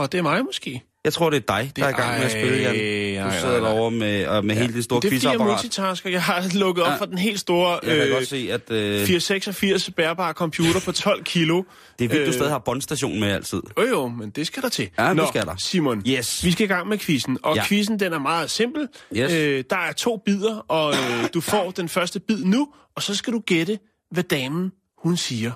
[0.00, 0.82] Og det er mig måske.
[1.08, 2.74] Jeg tror, det er dig, der er i gang med at spille, Jan.
[2.74, 3.68] Du ej, sidder ej, ej.
[3.68, 4.60] derovre med, og med ja.
[4.60, 5.48] hele det store det er fordi, jeg quizapparat.
[5.62, 6.10] multitasker.
[6.10, 6.96] Jeg har lukket op Ja.
[6.96, 10.92] for den helt store Jeg kan øh, godt se, at øh, 486 bærbare computer på
[10.92, 11.62] 12 kilo.
[11.98, 13.62] det er vildt, du øh, stadig har båndstationen med altid.
[13.78, 14.88] Jo jo, men det skal der til.
[14.98, 15.54] Ja, det Nå, skal der.
[15.58, 16.44] Simon, Yes.
[16.44, 17.38] vi skal i gang med quizzen.
[17.42, 17.64] Og Ja.
[17.66, 18.88] quizzen, den er meget simpel.
[19.16, 19.32] Yes.
[19.32, 23.14] Øh, der er to bidder, og øh, du får den første bid nu, og så
[23.14, 23.78] skal du gætte,
[24.10, 24.70] hvad damen,
[25.02, 25.52] hun siger.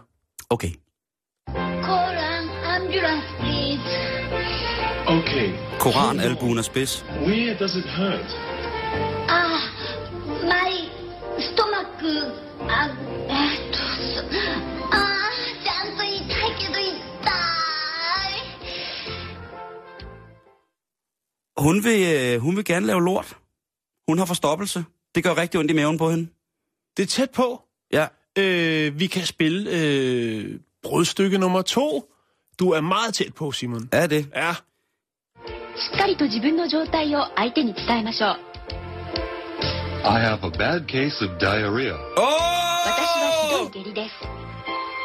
[0.50, 0.70] Okay.
[1.48, 3.61] Call an ambulance, please.
[5.11, 5.53] Okay.
[5.79, 7.05] Koran, albuen og spids.
[7.25, 8.29] Where does it hurt?
[9.29, 9.59] Ah,
[10.43, 10.71] my
[11.39, 11.87] stomach.
[12.69, 12.89] Ah,
[13.29, 13.83] えっと、そ
[14.91, 17.33] あー、ちゃんと痛いけど痛い。
[21.57, 23.37] Hun vil, øh, hun vil gerne lave lort.
[24.07, 24.85] Hun har forstoppelse.
[25.15, 26.27] Det gør rigtig ondt i maven på hende.
[26.97, 27.61] Det er tæt på.
[27.91, 28.07] Ja.
[28.37, 32.13] Øh, vi kan spille øh, brudstykke nummer to.
[32.59, 33.89] Du er meget tæt på, Simon.
[33.91, 34.29] Er det?
[34.35, 34.55] Ja.
[35.76, 38.36] しっかりと自分の状態を相手に伝えましょう。
[40.04, 41.94] I have a bad case of diarrhea.
[42.16, 42.26] 私
[43.18, 44.42] はひどい下痢です。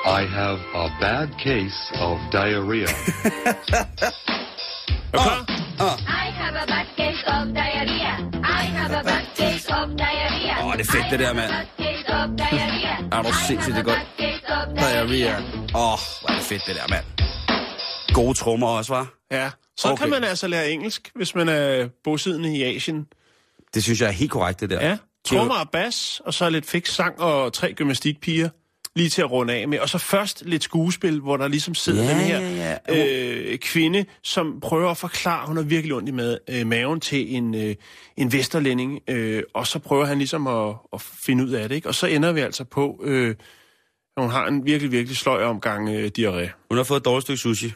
[0.06, 2.88] I have a bad case of diarrhea.
[5.14, 5.46] Er du klar?
[5.80, 8.18] I have a bad case of diarrhea.
[8.44, 10.66] I have a bad case of diarrhea.
[10.66, 11.52] Åh, det er fedt, det der, mand.
[13.12, 14.00] Er du sindssygt, det er godt.
[14.76, 15.38] Diarrhea.
[15.76, 17.06] Åh, oh, hvor er det fedt, det der, mand.
[18.14, 19.17] Gode trommer også, var.
[19.32, 19.50] Ja.
[19.78, 20.02] Så Okay.
[20.02, 23.08] kan man altså lære engelsk, hvis man er bosiddende i Asien.
[23.74, 24.88] Det synes jeg er helt korrekt, det der.
[24.88, 24.98] Ja.
[25.26, 28.50] Trommer og bas, og så lidt fix sang og tre gymnastikpiger
[28.96, 29.80] lige til at runde af med.
[29.80, 33.06] Og så først lidt skuespil, hvor der ligesom sidder Ja, den her ja, ja.
[33.26, 37.36] Øh, kvinde, som prøver at forklare, hun har virkelig ondt i mad, øh, maven til
[37.36, 37.76] en, øh,
[38.18, 41.76] en vesterlænding, øh, og så prøver han ligesom at, at finde ud af det.
[41.76, 41.88] Ikke?
[41.88, 43.36] Og så ender vi altså på, øh,
[44.18, 46.50] at hun har en virkelig, virkelig sløj omgang øh, diarré.
[46.70, 47.74] Hun har fået et dårligt stykke sushi.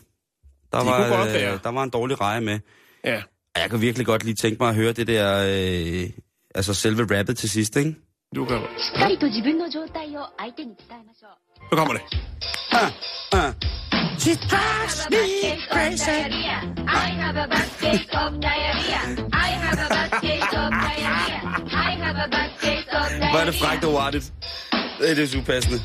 [0.72, 1.54] Der, de var, godt være.
[1.54, 2.60] Øh, der var en dårlig reje med.
[3.06, 3.22] Ja.
[3.58, 5.46] Jeg kan virkelig godt lige tænke mig at høre det der,
[6.04, 6.10] øh,
[6.56, 7.96] altså selve rappet til sidst, ikke?
[8.36, 8.58] Du kan
[11.72, 12.04] Nu kommer det.
[12.74, 12.90] Uh,
[13.38, 13.54] uh.
[14.20, 15.18] She drives me
[15.72, 16.10] crazy.
[16.10, 19.02] I have a bad case of diarrhea.
[19.34, 21.40] I have a bad case of diarrhea.
[21.88, 23.30] I have a bad case of diarrhea.
[23.32, 24.34] Hvor er det frækt og uartigt.
[25.00, 25.80] Det er det upassende.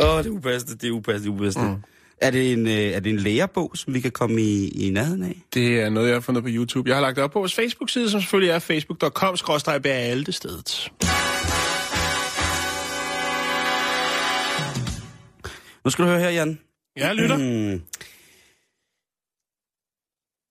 [0.00, 1.68] Åh, oh, det er upassende, det er upassende, det er upassende.
[1.68, 1.82] Mm.
[2.20, 5.22] Er, det en, øh, er det en lærerbog, som vi kan komme i, i nærheden
[5.22, 5.42] af?
[5.54, 6.88] Det er noget, jeg har fundet på YouTube.
[6.88, 10.92] Jeg har lagt det op på vores Facebook-side, som selvfølgelig er facebook.com stedet.
[15.84, 16.58] Nu skal du høre her, Jan.
[16.96, 17.36] Jeg lytter.
[17.36, 17.82] Mm.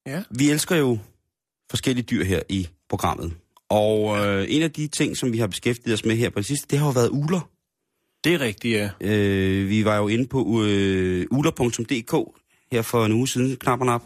[0.08, 0.24] Ja.
[0.32, 0.98] Vi elsker jo
[1.70, 3.34] forskellige dyr her i programmet.
[3.70, 6.46] Og øh, en af de ting, som vi har beskæftiget os med her på det
[6.46, 7.50] sidste, det har jo været uler.
[8.24, 8.90] Det er rigtigt, ja.
[9.02, 12.14] Øh, vi var jo inde på øh, uler.dk
[12.72, 14.04] her for en uge siden, knap og nap,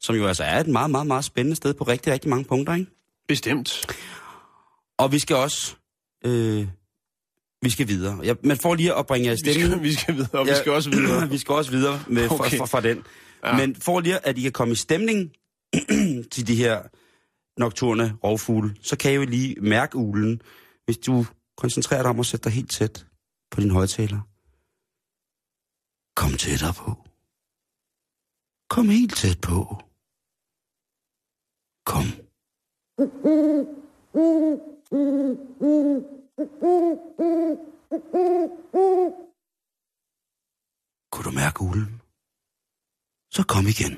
[0.00, 2.74] som jo altså er et meget, meget, meget spændende sted på rigtig, rigtig mange punkter,
[2.74, 2.90] ikke?
[3.28, 3.86] Bestemt.
[4.98, 5.74] Og vi skal også...
[6.24, 6.66] Øh,
[7.62, 8.20] vi skal videre.
[8.24, 9.72] Ja, men for lige at bringe jer i Vi stemning...
[9.72, 11.28] skal, vi skal videre, og vi skal også videre.
[11.34, 12.36] vi skal også videre med, okay.
[12.36, 13.02] Fra, fra, fra den.
[13.44, 13.48] Ja.
[13.48, 13.56] Ja.
[13.56, 15.32] Men for lige at I kan komme i stemning
[16.32, 16.82] til de her
[17.60, 20.42] nocturne rovfugle, så kan I jo lige mærke ulen,
[20.84, 23.06] hvis du koncentrerer dig om at sætte dig helt tæt
[23.52, 24.20] på din højtaler.
[26.20, 26.90] Kom tættere på.
[28.74, 29.56] Kom helt tæt på.
[31.90, 32.06] Kom.
[41.12, 42.02] Kunne du mærke ulen?
[43.30, 43.94] Så kom igen.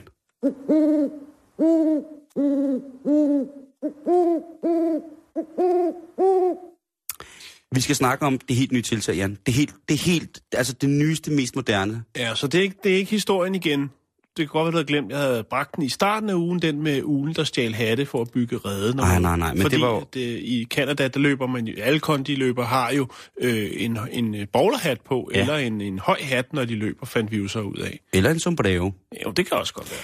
[7.75, 9.39] Vi skal snakke om det helt nye tiltag, Jan.
[9.47, 12.03] Det helt, det helt, altså det nyeste, mest moderne.
[12.17, 13.91] Ja, så det er, ikke, det er ikke historien igen.
[14.37, 16.63] Det kan godt være, du havde glemt, jeg havde bragt den i starten af ugen,
[16.63, 18.97] den med ugen, der stjal hatte for at bygge rede.
[18.97, 22.01] Nej, nej, nej, men Fordi det var jo- det, i Canada, der løber man alle
[22.01, 23.09] kondiløber har jo
[23.41, 25.41] øh, en, en øh, bowlerhat på, ja.
[25.41, 28.01] eller en, en høj hat, når de løber, fandt vi jo så ud af.
[28.13, 28.93] Eller en sombrero.
[29.25, 30.01] Jo, det kan også godt være.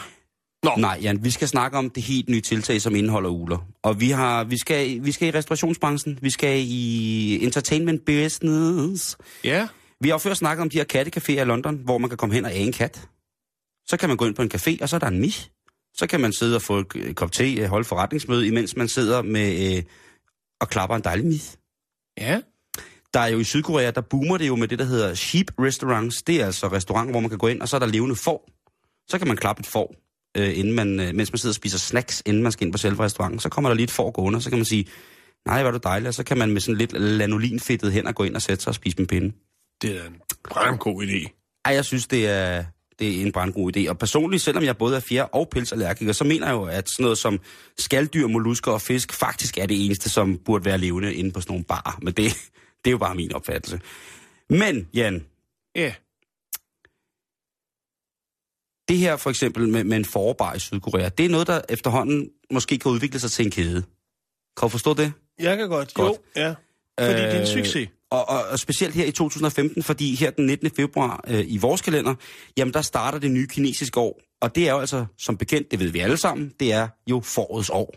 [0.79, 3.59] Nej, Jan, vi skal snakke om det helt nye tiltag, som indeholder uler.
[3.83, 9.17] Og vi, har, vi, skal, vi skal i restaurationsbranchen, vi skal i entertainment business.
[9.45, 9.69] Ja,
[10.01, 12.35] Vi har jo før snakket om de her kattecaféer i London, hvor man kan komme
[12.35, 13.09] hen og æge en kat.
[13.87, 15.51] Så kan man gå ind på en café, og så er der en mis.
[15.95, 19.23] Så kan man sidde og få et et kop te, holde forretningsmøde, imens man sidder
[19.23, 19.83] med øh,
[20.61, 21.59] og klapper en dejlig mis.
[22.21, 22.41] ja.
[23.15, 26.23] Der er jo i Sydkorea, der boomer det jo med det, der hedder sheep restaurants.
[26.23, 28.49] Det er altså restauranter, hvor man kan gå ind, og så er der levende får.
[29.09, 29.95] Så kan man klappe et får,
[30.37, 32.79] øh, inden man, øh, mens man sidder og spiser snacks, inden man skal ind på
[32.79, 33.41] selve restauranten.
[33.41, 34.87] Så kommer der lige et får gående, og så kan man sige,
[35.47, 38.15] nej, hvor er du dejlig, og så kan man med sådan lidt lanolinfedtet hen og
[38.15, 39.33] gå ind og sætte sig og spise med pinde.
[39.83, 40.17] Det er en
[40.51, 41.37] brandgod idé.
[41.65, 42.65] Ej, jeg synes, det er,
[42.99, 43.89] det er en brandgod idé.
[43.89, 47.03] Og personligt, selvom jeg både er fjer- og pelsallergiker, så mener jeg jo, at sådan
[47.03, 47.41] noget som
[47.79, 51.53] skalddyr, mollusker og fisk faktisk er det eneste, som burde være levende inde på sådan
[51.53, 51.99] nogle barer.
[52.03, 52.25] Men det,
[52.85, 53.81] det er jo bare min opfattelse.
[54.51, 55.25] Men, Jan,
[55.77, 55.93] Ja,
[58.91, 62.31] det her for eksempel med, med en forbar i Sydkorea, det er noget, der efterhånden
[62.51, 63.83] måske kan udvikle sig til en kæde.
[64.57, 65.13] Kan du forstå det?
[65.39, 65.95] jeg kan godt.
[65.95, 66.19] Godt.
[66.37, 66.55] Jo, ja.
[67.01, 67.27] Fordi øh...
[67.27, 67.89] det er en succes.
[68.11, 70.71] Og, og, og specielt her i 2015, fordi her den 19.
[70.77, 72.15] februar øh, i vores kalender,
[72.57, 74.21] jamen der starter det nye kinesiske år.
[74.41, 77.21] Og det er jo altså, som bekendt, det ved vi alle sammen, det er jo
[77.21, 77.95] forårets år.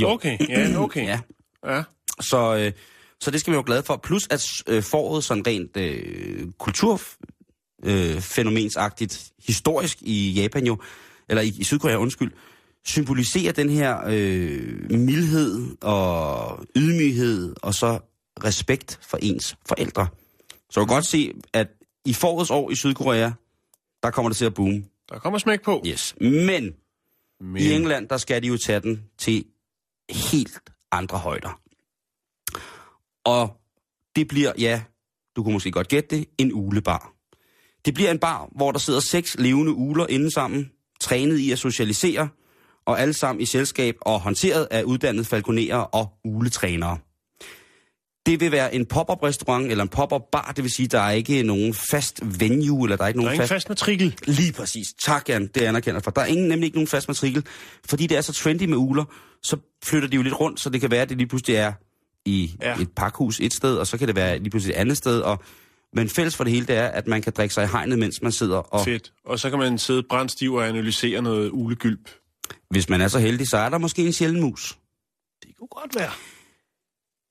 [0.00, 0.08] Jo.
[0.08, 1.06] Okay, ja, okay.
[1.06, 1.20] Ja,
[1.66, 1.82] ja.
[2.20, 2.72] så, øh,
[3.20, 3.96] så det skal vi være glade for.
[3.96, 6.46] Plus at øh, foråret sådan rent øh,
[7.82, 10.78] kulturfænomensagtigt, historisk i Japan jo,
[11.28, 12.32] eller i, i Sydkorea, undskyld,
[12.84, 17.98] symboliserer den her øh, mildhed og ydmyghed, og så
[18.44, 20.06] respekt for ens forældre.
[20.70, 21.68] Så du kan godt se, at
[22.04, 23.30] i forårets år i Sydkorea,
[24.02, 24.84] der kommer det til at boome.
[25.08, 25.82] Der kommer smæk på.
[25.86, 26.14] Yes.
[26.20, 26.74] Men, Men...
[27.40, 29.44] Men i England, der skal de jo tage den til
[30.10, 30.60] helt
[30.92, 31.60] andre højder.
[33.24, 33.60] Og
[34.16, 34.82] det bliver, ja,
[35.36, 37.19] du kunne måske godt gætte det, en ulebar.
[37.84, 41.58] Det bliver en bar, hvor der sidder seks levende uler inde sammen, trænet i at
[41.58, 42.28] socialisere,
[42.86, 46.98] og alle sammen i selskab og håndteret af uddannede falconerer og uletrænere.
[48.26, 51.10] Det vil være en pop-up restaurant eller en pop-up bar, det vil sige, der er
[51.10, 54.18] ikke nogen fast venue, eller der er ikke Der er nogen ingen fast matrikel.
[54.26, 54.86] Lige præcis.
[55.04, 55.46] Tak, Jan.
[55.46, 56.10] Det anerkender jeg for.
[56.10, 57.46] Der er ingen, nemlig ikke nogen fast matrikel.
[57.88, 59.04] Fordi det er så trendy med uler,
[59.42, 61.72] så flytter de jo lidt rundt, så det kan være, at det lige pludselig er
[62.24, 62.80] i ja.
[62.80, 65.20] et pakhus et sted, og så kan det være lige pludselig et andet sted.
[65.20, 65.42] Og,
[65.92, 68.22] men fælles for det hele, det er, at man kan drikke sig i hegnet, mens
[68.22, 68.56] man sidder.
[68.56, 69.12] Og Fedt.
[69.24, 72.10] Og så kan man sidde brændstiv og analysere noget ulegylp.
[72.70, 74.78] hvis man er så heldig, så er der måske en sjælden mus.
[75.42, 76.10] Det kunne godt være.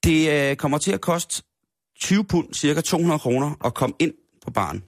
[0.03, 1.43] Det øh, kommer til at koste
[1.99, 4.13] 20 pund, cirka 200 kroner, at komme ind
[4.45, 4.83] på baren.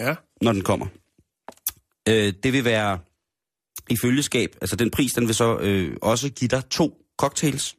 [0.00, 0.14] Ja.
[0.42, 0.86] når den kommer.
[2.08, 2.98] Øh, det vil være
[3.90, 7.76] i følgeskab, altså den pris, den vil så øh, også give dig to cocktails,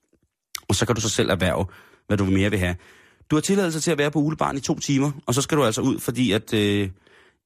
[0.70, 1.66] og så kan du så selv erhverve,
[2.08, 2.76] hvad du mere vil have.
[3.32, 5.64] Du har tilladelse til at være på ulebarn i to timer, og så skal du
[5.66, 6.90] altså ud, fordi at øh,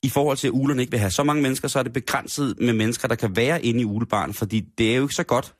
[0.03, 2.55] i forhold til, at ulerne ikke vil have så mange mennesker, så er det begrænset
[2.59, 5.55] med mennesker, der kan være inde i ulebarn, fordi det er jo ikke så godt,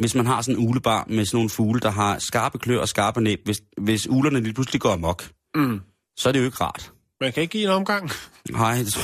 [0.00, 2.88] hvis man har sådan en ulebar med sådan nogle fugle, der har skarpe klør og
[2.88, 5.80] skarpe næb, hvis, hvis ulerne lige pludselig går amok, Mm.
[6.16, 6.92] så er det jo ikke rart.
[7.20, 8.10] Man kan ikke give en omgang.
[8.50, 9.02] Nej, det tror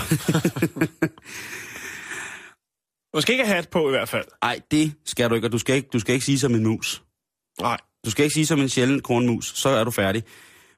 [3.14, 4.24] jeg skal ikke have hat på i hvert fald.
[4.42, 6.62] Ej, det skal du ikke, og du skal ikke, du skal ikke sige som en
[6.62, 7.02] mus.
[7.60, 7.78] Nej.
[8.08, 10.22] Du skal ikke sige som en sjælden kornmus, så er du færdig.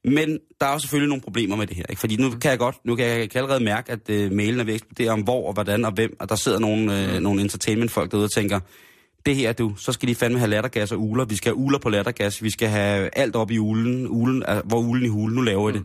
[0.04, 2.00] Men der er jo selvfølgelig nogle problemer med det her, ikke?
[2.00, 4.64] Fordi nu kan jeg godt, nu kan jeg, kan allerede mærke, at øh, mailen er
[4.64, 7.40] ved at eksplodere om hvor og hvordan og hvem, og der sidder nogle, øh, nogle
[7.40, 8.60] entertainment-folk derude og tænker,
[9.26, 11.78] det her du, så skal de fandme have lattergas og uler, vi skal have uler
[11.78, 15.36] på lattergas, vi skal have alt op i ulen, ulen altså, hvor ulen i hulen,
[15.36, 15.84] nu laver I det.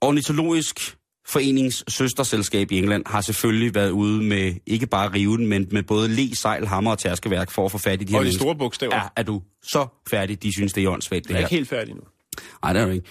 [0.00, 0.97] Ornitologisk
[1.28, 6.08] Forenings søsterselskab i England har selvfølgelig været ude med ikke bare riven, men med både
[6.08, 8.42] le, sejl, hammer og tærskeværk for at få fat i de her Og mennesker.
[8.42, 8.94] store bogstaver.
[8.94, 10.42] Ja, er du så færdig?
[10.42, 11.46] De synes, det er åndssvagt, det Jeg er her.
[11.46, 12.00] ikke helt færdig nu.
[12.62, 13.06] Nej, det er du ikke.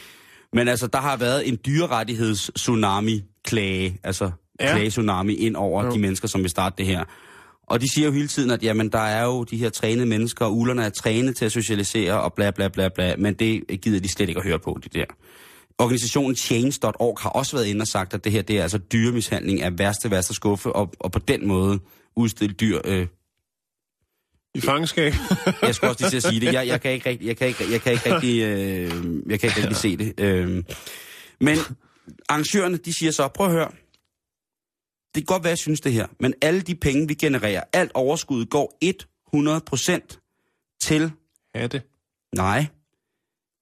[0.53, 4.71] Men altså, der har været en dyrerettigheds-tsunami-klage, altså Ja.
[4.75, 5.91] klage-tsunami ind over Jo.
[5.91, 7.03] de mennesker, som vil starte det her.
[7.67, 10.45] Og de siger jo hele tiden, at jamen, der er jo de her trænede mennesker,
[10.45, 13.99] og ulerne er trænet til at socialisere, og bla bla bla bla, men det gider
[13.99, 15.05] de slet ikke at høre på, de der.
[15.79, 19.61] Organisationen Change.org har også været inde og sagt, at det her det er altså dyremishandling
[19.61, 21.79] af værste, værste skuffe, og, og på den måde
[22.15, 23.07] udstille dyr øh,
[24.55, 25.13] I fangenskab.
[25.61, 26.53] jeg skulle også lige til at sige det.
[26.53, 28.91] Jeg, jeg kan ikke rigtig, jeg kan ikke, jeg kan ikke rigtig, øh,
[29.29, 30.19] jeg kan ikke rigtig se det.
[30.19, 30.63] Øh.
[31.41, 31.57] Men
[32.29, 33.71] arrangørerne, de siger så, prøv at høre.
[35.15, 37.91] Det kan godt være, jeg synes det her, men alle de penge, vi genererer, alt
[37.93, 38.77] overskud går
[40.15, 41.11] 100% til,
[41.55, 41.81] Hatte.
[42.35, 42.65] nej,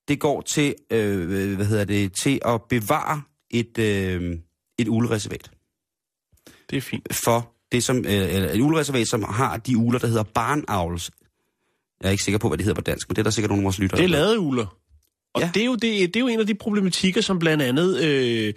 [0.08, 4.38] det går til, øh, hvad hedder det, til at bevare et, øh,
[4.78, 5.52] et ulereservat.
[6.70, 7.15] Det er fint.
[7.15, 11.12] For det som, øh, et ulereservat, som har de uler, der hedder barnavls.
[12.02, 13.50] Jeg er ikke sikker på, hvad det hedder på dansk, men det er der sikkert
[13.50, 13.98] nogle af vores lyttere.
[13.98, 14.78] Det er ladeuler.
[15.34, 15.50] Og ja.
[15.54, 18.54] Det, er jo det, det er jo en af de problematikker, som blandt andet øh,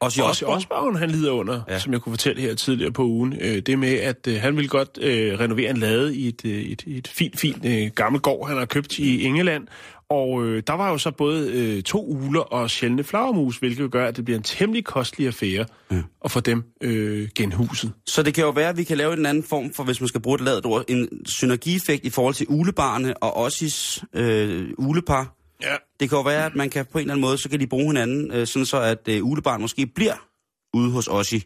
[0.00, 0.48] Også i Osborg.
[0.48, 1.62] Osborgen, han lider under.
[1.68, 1.78] Ja.
[1.78, 3.36] som jeg kunne fortælle her tidligere på ugen.
[3.40, 6.62] Øh, det med, at øh, han ville godt øh, renovere en lade i et, øh,
[6.62, 9.66] et, et fint, fint øh, gammelt gård, han har købt i England.
[10.12, 14.06] Og øh, der var jo så både øh, to uler og sjældne flagermus, hvilket gør,
[14.06, 16.02] at det bliver en temmelig kostelig affære ja.
[16.24, 17.92] at få dem øh, genhuset.
[18.06, 20.08] Så det kan jo være, at vi kan lave en anden form for, hvis man
[20.08, 25.36] skal bruge et ladet ord, en synergieffekt i forhold til ulebarne og Ossis øh, ulepar.
[25.62, 25.76] Ja.
[26.00, 27.66] Det kan jo være, at man kan på en eller anden måde, så kan de
[27.66, 30.28] bruge hinanden, øh, sådan så at øh, ulebarn måske bliver
[30.74, 31.44] ude hos Ossi.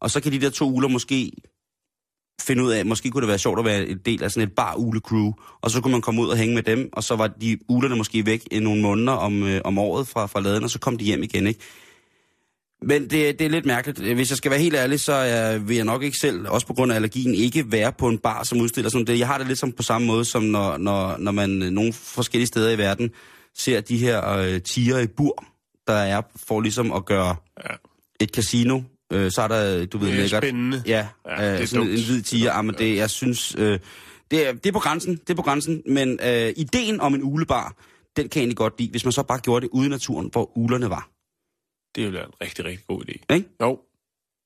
[0.00, 1.32] Og så kan de der to uler måske
[2.40, 4.54] finde ud af, måske kunne det være sjovt at være en del af sådan et
[4.54, 7.16] bar ule crew og så kunne man komme ud og hænge med dem, og så
[7.16, 10.64] var de ulerne måske væk i nogle måneder om, øh, om året fra, fra laden,
[10.64, 11.60] og så kom de hjem igen, ikke?
[12.82, 14.14] Men det, det er lidt mærkeligt.
[14.14, 16.74] Hvis jeg skal være helt ærlig, så er, vil jeg nok ikke selv, også på
[16.74, 19.18] grund af allergien, ikke være på en bar, som udstiller sådan det.
[19.18, 21.92] Jeg har det lidt som på samme måde, som når, når, når man øh, nogle
[21.92, 23.10] forskellige steder i verden
[23.58, 25.44] ser de her øh, tiger i bur,
[25.86, 27.36] der er for ligesom at gøre
[27.70, 27.74] Ja.
[28.20, 28.80] et casino.
[29.12, 30.42] Øh, så er der, du ved, Det er lækkert.
[30.44, 30.82] spændende.
[30.86, 31.98] Ja, Ja, ja det er øh, sådan dumt.
[31.98, 32.54] en hvid tiger.
[32.54, 32.62] Ja.
[32.62, 33.78] men det, jeg synes, øh,
[34.30, 35.82] det, er, det er på grænsen, det er på grænsen.
[35.86, 37.74] Men øh, ideen om en ulebar,
[38.16, 40.28] den kan jeg egentlig godt lide, hvis man så bare gjorde det ude i naturen,
[40.32, 41.08] hvor ulerne var.
[41.94, 43.34] Det ville være en rigtig, rigtig god idé.
[43.34, 43.48] Ikke?
[43.62, 43.78] Jo,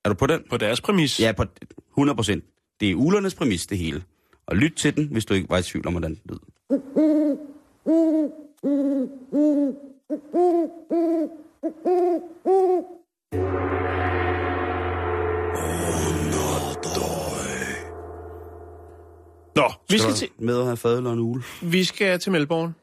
[0.04, 0.42] Er du på den?
[0.50, 1.20] på deres præmis.
[1.20, 1.44] Ja, på
[1.90, 2.44] 100 procent.
[2.80, 4.02] Det er ulernes præmis, det hele.
[4.46, 6.40] Og lyt til den, hvis du ikke var i tvivl om, hvordan den lyder.
[19.68, 21.42] Nå, vi skal, til, Med at have fadøl og en ule.
[21.62, 22.74] vi skal til Melbourne.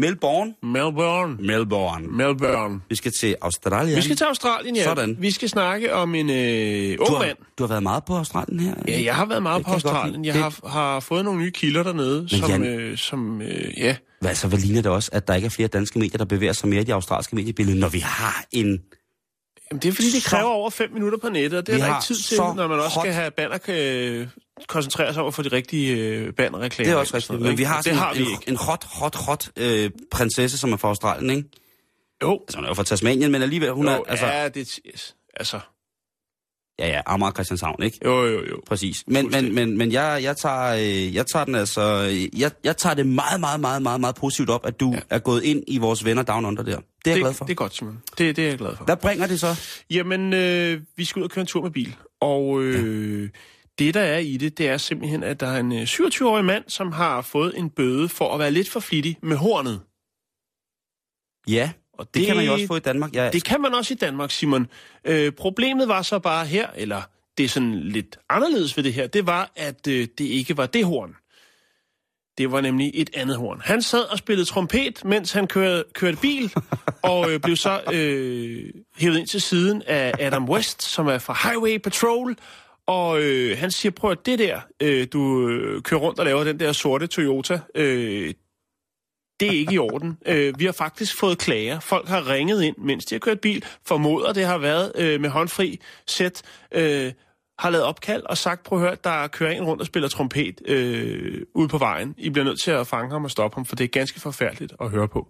[0.00, 0.54] Melbourne.
[0.62, 1.36] Melbourne.
[1.40, 2.06] Melbourne.
[2.08, 2.80] Melbourne.
[2.88, 3.96] Vi skal til Australien.
[3.96, 4.82] Vi skal til Australien, ja.
[4.84, 5.16] Sådan.
[5.20, 7.36] Vi skal snakke om en øh, du ung har, mand.
[7.58, 8.74] du har været meget på Australien her.
[8.88, 10.24] Ja, jeg har været meget Det på Australien.
[10.24, 13.96] Jeg har, har fået nogle nye kilder dernede, som, Jan- øh, som øh, ja...
[14.20, 16.52] Hvad, så hvad ligner det også, at der ikke er flere danske medier, der bevæger
[16.52, 18.80] sig mere i de australske mediebilleder, når vi har en...
[19.70, 21.78] Jamen, det er fordi, det Så- kræver over fem minutter på nettet, og det er
[21.78, 24.30] der ikke tid til, så når man også hot- skal have banner, kan
[24.68, 26.88] koncentrere sig om at få de rigtige øh, bannerreklamer.
[26.90, 27.40] Det er også rigtigt.
[27.40, 28.42] Men vi har, det har vi en, ikke.
[28.48, 31.48] en hot, hot, hot øh, prinsesse, som er fra Australien, ikke?
[32.22, 34.00] Jo, Altså, hun er jo fra Tasmanien, men alligevel, hun jo er...
[34.08, 35.16] Altså, ja, det yes.
[35.36, 35.60] altså,
[36.78, 37.98] ja, ja, Amager Christianshavn, ikke?
[38.04, 38.60] jo, jo, jo.
[38.66, 39.04] Præcis.
[39.06, 42.08] Men, men, men, men jeg, jeg, tager, øh, jeg tager den altså...
[42.10, 45.00] øh, Jeg, jeg tager det meget, meget, meget, meget, meget positivt op, at du ja.
[45.10, 46.78] er gået ind i vores venner Down Under der.
[47.06, 47.44] Det er jeg det, glad for.
[47.44, 48.02] Det er godt, Simon.
[48.18, 48.84] Det, det er jeg glad for.
[48.84, 49.60] Hvad bringer det så?
[49.90, 51.96] Jamen, øh, vi skal ud og køre en tur med bil.
[52.20, 53.28] Og øh, ja.
[53.78, 56.64] det, der er i det, det er simpelthen, at der er en øh, 27-årig mand,
[56.68, 59.80] som har fået en bøde for at være lidt for flittig med hornet.
[61.48, 63.12] Ja, Og det, det kan man jo også få i Danmark.
[63.12, 64.66] Jeg, Det kan man også i Danmark, Simon.
[65.04, 67.02] Øh, problemet var så bare her, eller
[67.38, 70.66] det er sådan lidt anderledes ved det her, det var, at øh, det ikke var
[70.66, 71.16] det horn.
[72.38, 73.60] Det var nemlig et andet horn.
[73.64, 76.52] Han sad og spillede trompet, mens han kørte, kørte bil,
[77.02, 81.48] og øh, blev så øh, hævet ind til siden af Adam West, som er fra
[81.48, 82.36] Highway Patrol,
[82.86, 86.44] og øh, han siger, prøv at det der, øh, du øh, kører rundt og laver
[86.44, 88.34] den der sorte Toyota, øh,
[89.40, 90.18] det er ikke i orden.
[90.26, 91.80] Øh, vi har faktisk fået klager.
[91.80, 93.64] Folk har ringet ind, mens de har kørt bil.
[93.86, 96.42] Formoder, det har været øh, med håndfri sæt.
[96.72, 97.12] Øh,
[97.58, 100.60] har lavet opkald og sagt, prøv at høre, der kører en rundt og spiller trompet
[100.68, 102.14] øh, ude på vejen.
[102.18, 104.72] I bliver nødt til at fange ham og stoppe ham, for det er ganske forfærdeligt
[104.80, 105.28] at høre på.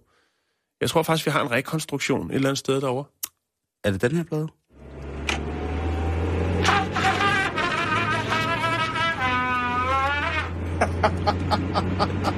[0.81, 3.05] Jeg tror faktisk, vi har en rekonstruktion et eller andet sted derovre.
[3.83, 4.47] Er det den her plade?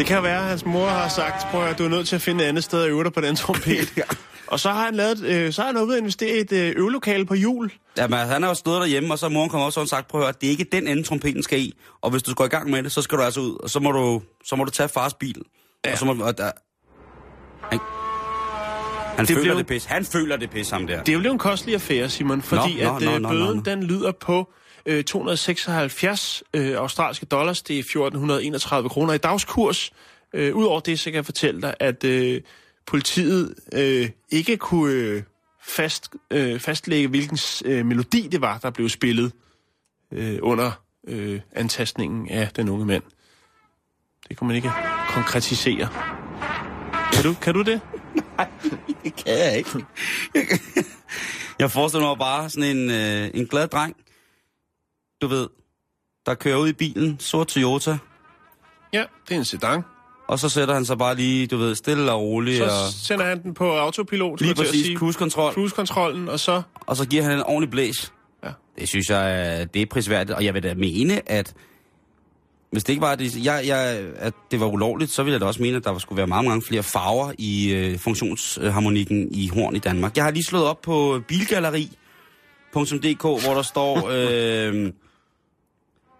[0.00, 2.22] Det kan være, at hans mor har sagt, prøv at du er nødt til at
[2.22, 3.92] finde et andet sted at øve dig på den trompet.
[4.46, 6.52] Og så har han lavet, øh, så har han været ude at investere i et
[6.52, 7.72] øh, øvelokale på jul.
[7.98, 10.20] Jamen, han har jo stået derhjemme, og så er moren kommet op og sagt, prøv
[10.20, 11.74] at høre, det er ikke den ende, trompeten skal i.
[12.00, 13.80] Og hvis du skal i gang med det, så skal du altså ud, og så
[13.80, 15.42] må du, så må du tage fars bil.
[15.84, 15.92] Ja.
[15.92, 16.50] Og så må, og der,
[17.70, 17.78] han,
[19.16, 19.84] han Det føler blev- det pis.
[19.84, 21.02] Han føler det pis, ham der.
[21.02, 23.46] Det er jo en kostelig affære, Simon, fordi Nå, nå, at nå, øh, nå, bøden
[23.46, 23.60] nå, nå.
[23.62, 24.52] den lyder på
[24.86, 29.92] øh, 276 øh, australske dollars, det er 1431 kroner i dagskurs.
[30.32, 32.40] Øh, Udover det, så kan jeg fortælle dig, at øh,
[32.86, 35.22] politiet øh, ikke kunne øh,
[35.62, 39.32] fast, øh, fastlægge, hvilken øh, melodi det var, der blev spillet
[40.12, 40.72] øh, under
[41.08, 43.02] øh, antastningen af den unge mand.
[44.28, 44.70] Det kunne man ikke
[45.08, 45.88] konkretisere.
[47.12, 47.80] Kan du, kan du det?
[49.04, 49.70] Det kan jeg ikke.
[51.58, 53.96] jeg forestiller mig bare sådan en, øh, en glad dreng,
[55.22, 55.48] du ved,
[56.26, 57.98] der kører ud i bilen, sort Toyota,
[58.92, 59.82] Ja, det er en sedan.
[60.28, 63.24] og så sætter han sig bare lige, du ved, stille og roligt, Så og sender
[63.24, 64.96] han den på autopilot, lige præcis sige.
[64.98, 66.62] cruise-kontrol, cruise-kontrollen, og så...
[66.86, 68.12] og så giver han en ordentlig blæs.
[68.44, 68.50] Ja.
[68.78, 71.54] Det synes jeg, øh, det er prisværdigt, og jeg vil da mene, at
[72.72, 75.46] hvis det ikke var, det, jeg, jeg, at det var ulovligt, så ville jeg da
[75.46, 79.76] også mene, at der skulle være meget, mange flere farver i øh, funktionsharmonikken i horn
[79.76, 80.16] i Danmark.
[80.16, 84.92] Jeg har lige slået op på bilgalleri.dk, hvor der står, øh,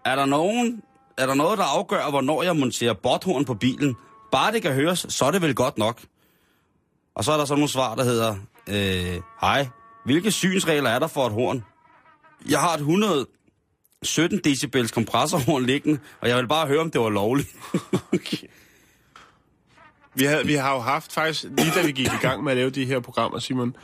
[0.05, 0.81] er der nogen,
[1.17, 3.95] er der noget, der afgør, hvornår jeg monterer botthorn på bilen?
[4.31, 6.01] Bare det kan høres, så er det vel godt nok.
[7.15, 8.35] Og så er der så nogle svar, der hedder,
[8.69, 9.67] øh, hej,
[10.05, 11.63] hvilke synsregler er der for et horn?
[12.49, 17.09] Jeg har et 117 decibels kompressorhorn liggende, og jeg vil bare høre, om det var
[17.09, 17.49] lovligt.
[18.13, 18.47] Okay.
[20.13, 22.57] Vi, havde, vi har jo haft faktisk, lige da vi gik i gang med at
[22.57, 23.75] lave de her programmer, Simon,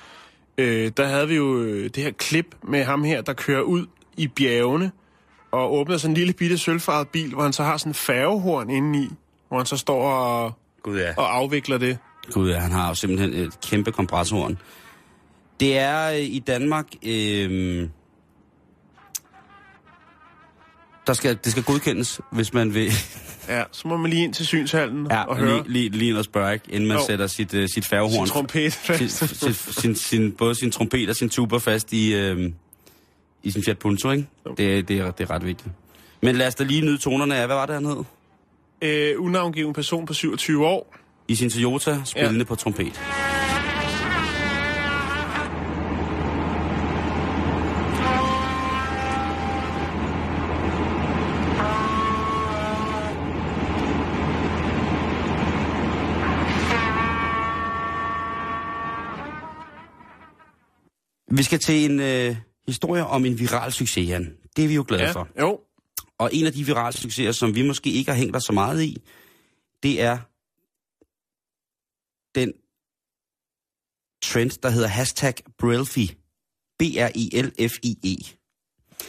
[0.58, 3.86] øh, der havde vi jo øh, det her klip med ham her, der kører ud
[4.17, 4.91] i bjergene
[5.51, 8.69] og åbner sådan en lille bitte sølvfarvet bil, hvor han så har sådan en færgehorn
[8.69, 9.10] indeni,
[9.47, 10.51] hvor han så står og,
[10.83, 11.13] Gud ja.
[11.17, 11.97] og afvikler det.
[12.31, 14.57] Gud ja, han har jo simpelthen et kæmpe kompressorhorn.
[15.60, 16.86] Det er øh, i Danmark...
[17.03, 17.89] Øh,
[21.07, 22.91] der skal, det skal godkendes, hvis man vil
[23.49, 26.17] Ja, så må man lige ind til synshallen ja, og høre lige, lige, lige ind
[26.17, 27.03] og spørge, ikke, inden man Jo.
[27.07, 29.39] sætter sit, uh, sit sin færgehorn, trompet sin, fast.
[29.39, 32.51] sin, sin, sin, både sin trompet og sin tuba fast i, øh,
[33.47, 34.27] i sin Fiat Punto, ikke?
[34.57, 35.69] Det, det, er, det er ret vigtigt.
[36.21, 38.03] Men lad os da lige nyde tonerne af, hvad var det, han hed?
[38.81, 40.95] øh, unavngiven person på 27 år.
[41.28, 42.43] I sin Toyota, spillende Ja.
[42.43, 42.99] på trompet.
[61.32, 62.36] Vi skal til en øh,
[62.68, 64.38] historier om en viral succes, Jan.
[64.55, 65.28] Det er vi jo glade Ja, for.
[65.39, 65.61] jo.
[66.18, 68.84] Og en af de virale succeser, som vi måske ikke har hængt os så meget
[68.84, 68.97] i,
[69.84, 70.18] det er
[72.39, 72.53] den
[74.24, 76.15] trend, der hedder hashtag Brelfi.
[76.80, 78.38] B-R-I-L-F-I-E.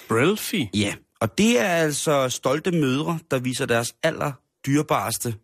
[0.08, 0.68] Brelfi.
[0.74, 4.32] Ja, og det er altså stolte mødre, der viser deres aller
[4.66, 5.34] dyrebareste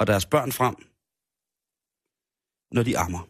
[0.00, 0.74] og deres børn frem,
[2.72, 3.28] når de ammer.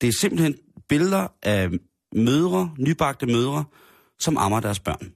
[0.00, 0.54] Det er simpelthen
[0.88, 1.68] billeder af
[2.14, 3.64] mødre, nybagte mødre,
[4.20, 5.12] som ammer deres børn.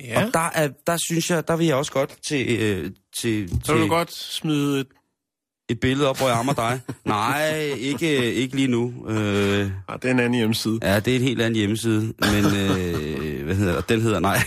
[0.00, 0.26] Ja.
[0.26, 3.56] Og der, er, der synes jeg, der vil jeg også godt til, øh, til, Så
[3.64, 4.86] til vil du godt smide et...
[5.68, 6.80] et billede op, hvor jeg ammer dig.
[7.04, 9.08] Nej, ikke, ikke lige nu.
[9.08, 10.78] Øh, Ah, det er en anden hjemmeside.
[10.82, 14.38] Ja, det er en helt anden hjemmeside, men øh, hvad hedder den hedder, nej.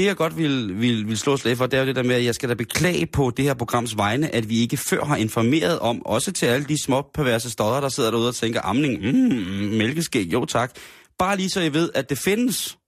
[0.00, 2.14] Det jeg godt vil, vil, vil slå slag for, det er jo det der med,
[2.14, 5.16] at jeg skal da beklage på det her programs vegne, at vi ikke før har
[5.16, 9.00] informeret om, også til alle de små perverse stodder, der sidder derude og tænker, amning,
[9.02, 10.72] mm, mælkeskæg, jo tak.
[11.18, 12.78] Bare lige så I ved, at det findes.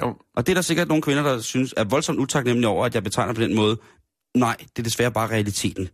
[0.00, 0.16] Jo.
[0.36, 3.04] Og det er der sikkert nogle kvinder, der synes er voldsomt utaknemmelige over, at jeg
[3.04, 3.76] betegner på den måde.
[4.36, 5.88] Nej, det er desværre bare realiteten.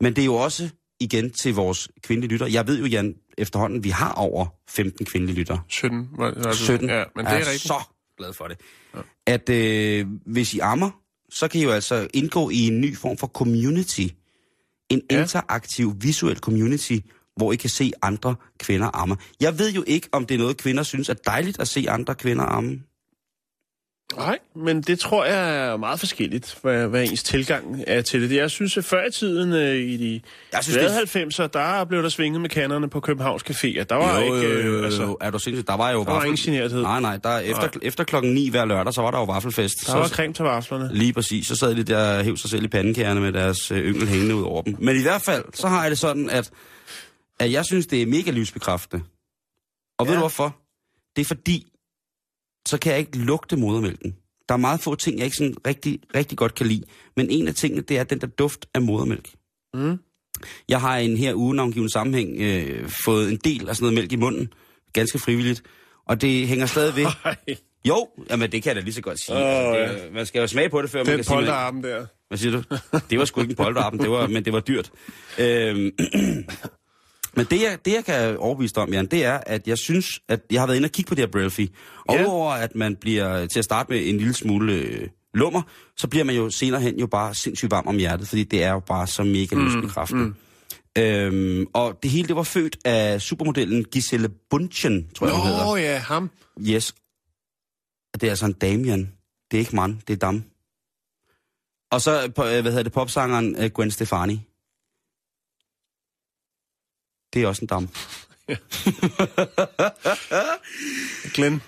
[0.00, 0.68] Men det er jo også
[1.00, 2.46] igen til vores kvindelige lytter.
[2.46, 5.58] Jeg ved jo, Jan, efterhånden, vi har over 15 kvindelige lytter.
[5.68, 6.08] 17.
[6.18, 6.88] Var, var det- 17.
[6.88, 7.62] Ja, men det er, er rigtigt.
[7.62, 7.74] så
[8.18, 8.60] glad for det.
[8.94, 9.00] Ja.
[9.26, 10.90] At øh, hvis I ammer,
[11.30, 14.06] så kan I jo altså indgå i en ny form for community.
[14.88, 15.20] En Ja.
[15.20, 16.98] interaktiv, visuel community,
[17.36, 19.16] hvor I kan se andre kvinder amme.
[19.40, 22.14] Jeg ved jo ikke, om det er noget, kvinder synes er dejligt at se andre
[22.14, 22.82] kvinder amme.
[24.16, 28.36] Nej, men det tror jeg er meget forskelligt, hvad, hvad ens tilgang er til det.
[28.36, 30.20] Jeg synes, at før i tiden, øh, i de
[30.52, 33.82] Jeg synes, glade det- 90'er, der blev der svinget med kannerne på Københavns Caféer.
[33.84, 34.48] Der var ikke...
[34.48, 35.68] Øh, altså, er du sindssygt?
[35.68, 36.82] Der var jo var ingen generthed.
[36.82, 37.16] Nej, nej.
[37.16, 39.74] Der, efter, efter klokken 9 hver lørdag, så var der jo vaffelfest.
[39.86, 40.90] der så, var creme til vaflerne.
[40.94, 41.46] Lige præcis.
[41.46, 44.34] Så sad de der og hæv sig selv i pandekærne med deres øh, yngel hængende
[44.34, 44.76] ud over dem.
[44.78, 46.50] Men i hvert fald, så har jeg det sådan, at,
[47.40, 49.04] at jeg synes, det er mega livsbekræftende.
[49.98, 50.16] Og ved Ja.
[50.16, 50.56] du hvorfor?
[51.16, 51.71] Det er fordi,
[52.72, 54.16] så kan jeg ikke lugte modermælken.
[54.48, 56.82] Der er meget få ting, jeg ikke sådan rigtig, rigtig godt kan lide.
[57.16, 59.28] Men en af tingene, det er den der duft af modermælk.
[59.74, 59.98] Mm.
[60.68, 64.16] Jeg har en her ugenavngiven sammenhæng øh, fået en del af sådan noget mælk i
[64.16, 64.52] munden.
[64.92, 65.62] Ganske frivilligt.
[66.06, 67.06] Og det hænger stadig ved.
[67.24, 67.36] Ej,
[67.88, 69.36] Jo, jamen det kan jeg da lige så godt sige.
[69.36, 70.04] Åh, altså, ja.
[70.04, 71.34] det, man skal jo smage på det, før man den kan sige...
[71.34, 72.06] man- polterarmen der.
[72.28, 72.62] hvad siger du?
[73.10, 74.90] Det var sgu ikke en polterappen, det var, men det var dyrt.
[75.38, 75.90] Øhm,
[77.36, 80.06] men det jeg, det, jeg kan overbevise dig om, Jan, det er, at jeg synes,
[80.28, 81.70] at jeg har været inde og kigge på det her Braillefi.
[82.08, 82.22] Og Ja.
[82.22, 85.62] udover at man bliver til at starte med en lille smule øh, lummer,
[85.96, 88.70] så bliver man jo senere hen jo bare sindssygt varm om hjertet, fordi det er
[88.72, 90.24] jo bare så mega livsbekræftende.
[90.24, 90.34] Mm,
[90.98, 95.64] Øhm, og det hele, det var født af supermodellen Giselle Bundchen, tror jeg, hun hedder.
[95.64, 96.30] Nå ja, ham.
[96.60, 96.94] Yes.
[98.14, 99.12] Det er altså en dame, Jan.
[99.50, 100.44] Det er ikke mand, det er dam.
[101.92, 104.40] Og så, øh, hvad hedder det, popsangeren øh, Gwen Stefani.
[107.34, 107.88] Det er også en dam.
[111.34, 111.62] Glenn.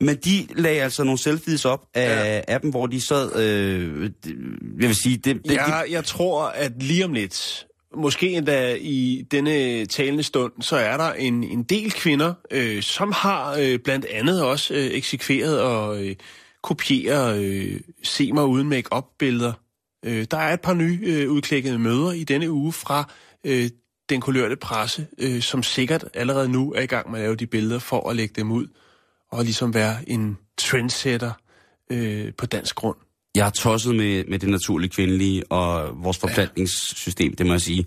[0.00, 2.58] Men de lagde altså nogle selfies op af, ja.
[2.58, 3.36] dem, hvor de sad...
[3.36, 4.10] Øh,
[4.80, 7.66] jeg vil sige, det, det, Jeg, jeg tror, at lige om lidt,
[7.96, 13.12] måske endda i denne talende stund, så er der en, en del kvinder, øh, som
[13.12, 16.16] har øh, blandt andet også øh, eksekveret og øh,
[16.62, 19.52] kopieret øh, se mig uden make-up billeder.
[20.04, 23.12] Øh, der er et par nye øh, udklækkede møder i denne uge fra
[23.44, 23.70] øh,
[24.10, 27.46] den kulørte presse, øh, som sikkert allerede nu er i gang med at lave de
[27.46, 28.66] billeder for at lægge dem ud
[29.30, 31.32] og ligesom være en trendsetter
[31.90, 32.96] øh, på dansk grund.
[33.34, 37.86] Jeg er tosset med, med det naturlige kvindelige og vores forplantningssystem, det må jeg sige.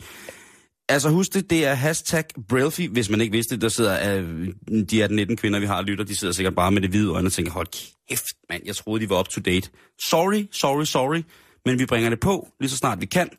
[0.90, 4.48] Altså husk det, det er hashtag Brailfi, hvis man ikke vidste det, der sidder, uh,
[4.90, 7.28] de er 19 kvinder, vi har lytter, de sidder sikkert bare med det hvide øjne
[7.28, 7.68] og tænker, hold
[8.10, 9.70] kæft mand, jeg troede, de var up to date.
[10.10, 11.22] Sorry, sorry, sorry,
[11.66, 13.30] men vi bringer det på, lige så snart vi kan.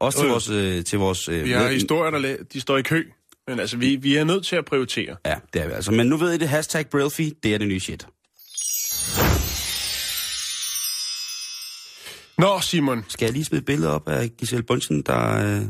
[0.00, 0.32] Også til jo.
[0.32, 0.48] vores...
[0.48, 3.04] Øh, til vores øh, Vi har med- historier, der de står i kø.
[3.46, 5.16] Men altså, vi, vi er nødt til at prioritere.
[5.26, 5.92] Ja, det er vi altså.
[5.92, 8.06] Men nu ved I det, hashtag Brailfi, det er det nye shit.
[12.38, 13.04] Nå, Simon.
[13.08, 15.56] Skal jeg lige smide et billede op af Giselle Bunchen, der...
[15.60, 15.62] Øh,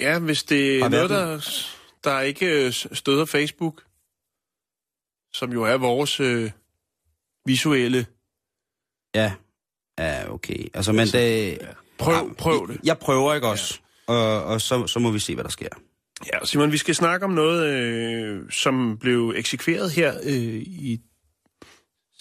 [0.00, 1.40] Ja, hvis det er noget, der,
[2.04, 3.82] der ikke øh, støder Facebook,
[5.34, 6.50] som jo er vores øh,
[7.46, 8.06] visuelle...
[9.14, 9.32] ja,
[9.98, 10.66] ja, okay.
[10.74, 11.58] Altså, men det...
[12.04, 12.80] Prøv, prøv det.
[12.84, 13.78] Jeg prøver ikke også.
[14.06, 15.68] Og, og så, så må vi se, hvad der sker.
[16.26, 20.34] Ja, Simon, vi skal snakke om noget, øh, som blev eksekveret her øh,
[20.66, 21.00] i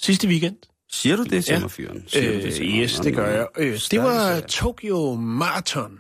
[0.02, 0.56] sidste weekend.
[0.92, 1.56] Siger du det, Ja.
[1.56, 2.04] sommerfyren?
[2.08, 2.82] Siger du Øh, til mig?
[2.84, 3.48] yes, det gør jeg.
[3.58, 4.40] Øh, det var.
[4.40, 6.00] Tokyo Marathon.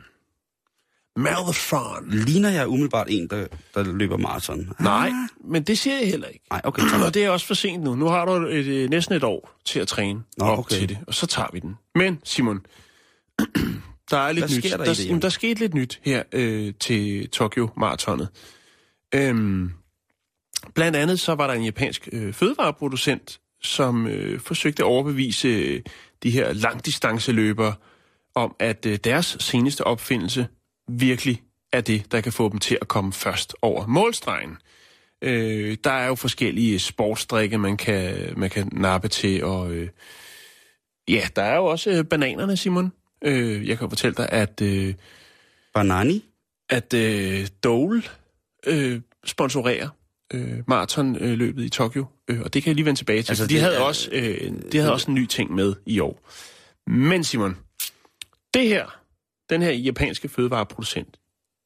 [1.16, 2.10] Marathon.
[2.12, 4.70] Ligner jeg umiddelbart en, der, der løber maraton?
[4.80, 5.12] Nej,
[5.46, 6.46] men det siger jeg heller ikke.
[6.52, 6.82] Nej, okay.
[6.90, 7.02] tak.
[7.06, 7.96] Og det er også for sent nu.
[7.96, 10.76] Nu har du et, øh, næsten et år til at træne Nå, op okay.
[10.76, 11.76] til det, og så tager vi den.
[11.96, 12.60] Men, Simon,
[14.12, 14.72] der er lidt Hvad nyt.
[14.72, 18.30] der der, jamen, der skete lidt nyt her øh, til Tokyo Maratonet.
[19.16, 19.72] Øhm,
[20.74, 25.82] Blandt andet så var der en japansk øh, fødevareproducent, som øh, forsøgte at overbevise øh,
[26.24, 27.74] de her langdistanceløbere
[28.36, 30.48] om, at øh, deres seneste opfindelse
[30.90, 34.58] virkelig er det, der kan få dem til at komme først over målstregen.
[35.22, 39.90] Øh, der er jo forskellige sportsdrikke, man kan, man kan nappe til, og øh,
[41.08, 42.92] ja, der er jo også øh, bananerne, Simon.
[43.22, 44.94] Øh, jeg kan fortælle dig, at, øh,
[45.74, 46.26] Banani?
[46.70, 48.04] at øh, Dole
[48.68, 49.90] øh, sponsorerer
[50.34, 53.32] øh, maratonløbet i Tokyo, øh, og det kan jeg lige vende tilbage til.
[53.32, 56.00] Altså, de, det havde er- også, øh, de havde også en ny ting med i
[56.00, 56.30] år.
[56.90, 57.58] Men Simon,
[58.54, 59.02] det her,
[59.50, 61.18] den her japanske fødevareproducent,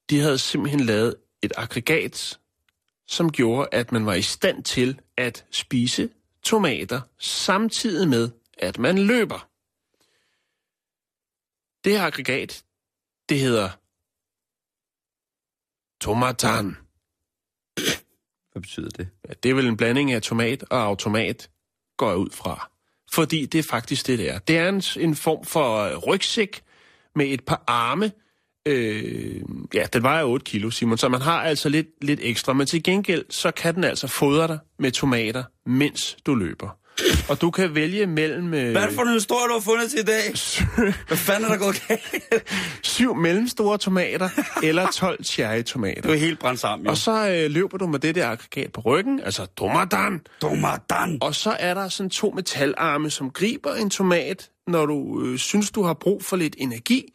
[0.09, 2.39] de havde simpelthen lavet et aggregat,
[3.07, 6.09] som gjorde, at man var i stand til at spise
[6.43, 9.47] tomater samtidig med, at man løber.
[11.85, 12.63] Det her aggregat,
[13.29, 13.69] det hedder
[16.01, 16.77] tomatan.
[18.51, 19.09] Hvad betyder det?
[19.27, 21.49] Ja, det er vel en blanding af tomat og automat,
[21.97, 22.69] går jeg ud fra.
[23.11, 24.39] Fordi det er faktisk det, det er.
[24.39, 26.63] Det er en, en form for øh, rygsæk
[27.15, 28.11] med et par arme.
[28.65, 29.41] Øh,
[29.73, 32.53] ja, den vejer 8 kilo, Simon, så man har altså lidt, lidt ekstra.
[32.53, 36.84] Men til gengæld, så kan den altså fodre dig med tomater, mens du løber.
[37.29, 40.03] Og du kan vælge mellem øh, Hvad for en historie, du har fundet til i
[40.03, 40.33] dag?
[41.07, 42.49] Hvad fanden er der gået galt?
[42.83, 44.29] syv mellemstore tomater
[44.63, 46.01] eller 12 cherrytomater.
[46.01, 46.91] Du er helt brændt sammen, jo.
[46.91, 50.21] Og så øh, løber du med det der aggregat på ryggen, altså tomatan.
[50.41, 51.17] Tomadan.
[51.21, 55.71] Og så er der sådan to metalarme, som griber en tomat, når du øh, synes,
[55.71, 57.13] du har brug for lidt energi.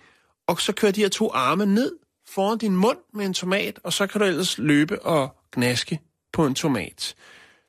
[0.49, 1.93] Og så kører de her to arme ned
[2.29, 6.01] foran din mund med en tomat, og så kan du ellers løbe og gnaske
[6.33, 7.15] på en tomat.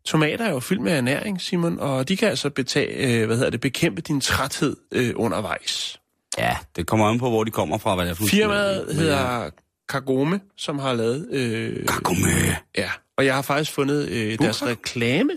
[0.05, 3.49] Tomater er jo fyldt med ernæring, Simon, og de kan altså betage, øh, hvad hedder
[3.49, 5.99] det, bekæmpe din træthed øh, undervejs.
[6.37, 9.49] Ja, det kommer an på, hvor de kommer fra, hvad det er Firmaet hedder
[9.89, 11.29] Kagome, som har lavet...
[11.31, 12.27] Øh, Kagome.
[12.77, 15.31] Ja, og jeg har faktisk fundet øh, deres reklame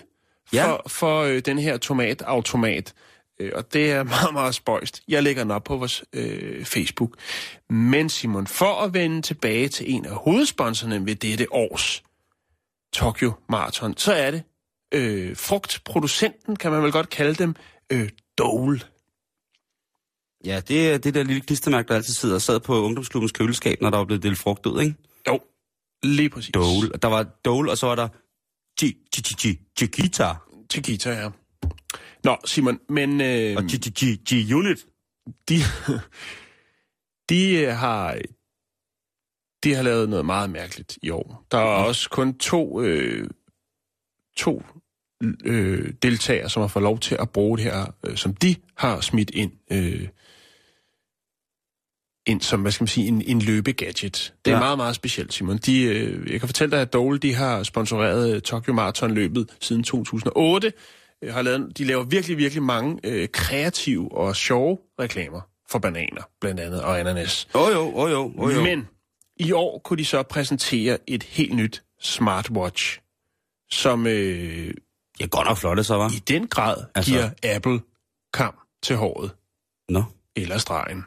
[0.49, 0.77] for, ja.
[0.87, 2.95] for øh, den her tomatautomat.
[3.41, 5.03] Øh, og det er meget, meget spøjst.
[5.09, 7.11] Jeg lægger den op på vores øh, Facebook.
[7.71, 12.03] Men Simon, for at vende tilbage til en af hovedsponsorerne ved dette års
[12.93, 14.43] Tokyo Marathon, så er det
[14.95, 17.55] øh, frugtproducenten, kan man vel godt kalde dem,
[17.93, 18.09] øh,
[18.39, 18.81] Dole.
[20.45, 23.81] Ja, det er det der lille klistermærke, der altid sidder og sad på ungdomsklubbens køleskab,
[23.81, 24.95] når der var blevet delt frugt ud, ikke?
[25.29, 25.41] Jo,
[26.03, 26.51] lige præcis.
[26.55, 26.91] Dole.
[27.03, 28.09] Der var Dole, og så var der
[28.81, 30.35] Chi- Chi- Chi- Chi- Chiquita
[30.73, 31.31] Chiquita, ja.
[32.25, 33.21] Nå, Simon, men...
[33.21, 34.87] Øh, og Chi- Chi- Chi- Chi Unit.
[35.49, 35.55] de,
[37.31, 38.19] de øh, har
[39.65, 41.47] de har lavet noget meget mærkeligt i år.
[41.51, 43.31] Der er også kun to øh,
[44.37, 44.63] to
[45.45, 49.01] øh, deltagere, som har fået lov til at bruge det her, øh, som de har
[49.01, 50.09] smidt ind, øh,
[52.27, 54.35] ind som, hvad skal man sige, en, en løbegadget.
[54.45, 54.61] Det er Ja.
[54.61, 55.57] meget, meget specielt, Simon.
[55.59, 59.83] De, øh, jeg kan fortælle dig, at Dole, de har sponsoreret øh, Tokyo Marathon-løbet siden
[59.83, 60.73] 2008.
[61.25, 66.23] Øh, har lavet, de laver virkelig, virkelig mange øh, kreative og sjove reklamer for bananer,
[66.41, 67.49] blandt andet, og ananas.
[67.55, 68.63] Åh oh, jo, åh oh, jo, åh oh, jo.
[68.63, 68.89] Men
[69.37, 73.01] i år kunne de så præsentere et helt nyt smartwatch,
[73.71, 74.75] som øh,
[75.21, 76.11] Ja, godt nok flotte, så var.
[76.11, 77.81] i den grad Altså- giver Apple
[78.33, 79.31] kam til håret
[79.89, 80.03] Nå.
[80.37, 81.05] eller stregen.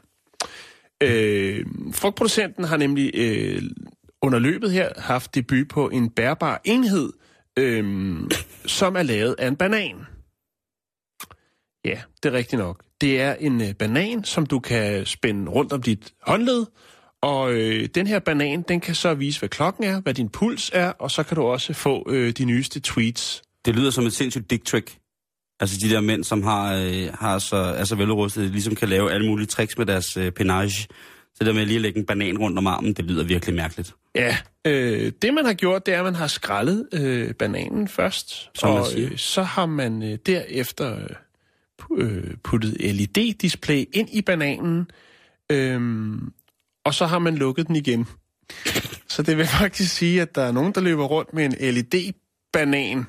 [1.03, 3.61] Øh, frugtproducenten har nemlig øh,
[4.21, 7.13] under løbet her haft debut på en bærbar enhed,
[7.59, 8.19] øh,
[8.65, 9.95] som er lavet af en banan.
[11.85, 12.83] Ja, det er rigtigt nok.
[13.01, 16.65] Det er en øh, banan, som du kan spænde rundt om dit håndled,
[17.21, 20.71] og øh, den her banan, den kan så vise, hvad klokken er, hvad din puls
[20.73, 23.41] er, og så kan du også få øh, de nyeste tweets.
[23.67, 24.97] Det lyder som et sindssygt dick trick.
[25.59, 29.11] Altså de der mænd, som har, øh, har så, er så velrustet, ligesom kan lave
[29.11, 30.87] alle mulige tricks med deres øh, penage.
[31.33, 33.55] Så det der med lige at lægge en banan rundt om armen, det lyder virkelig
[33.55, 33.95] mærkeligt.
[34.15, 34.37] Ja,
[34.67, 38.69] øh, det man har gjort, det er, at man har skrællet øh, bananen først, Som
[38.69, 41.09] og øh, så har man øh, derefter øh,
[41.97, 44.91] øh, puttet LED-display ind i bananen,
[45.51, 45.81] øh,
[46.85, 48.07] og så har man lukket den igen.
[49.07, 53.05] Så det vil faktisk sige, at der er nogen, der løber rundt med en LED-banan,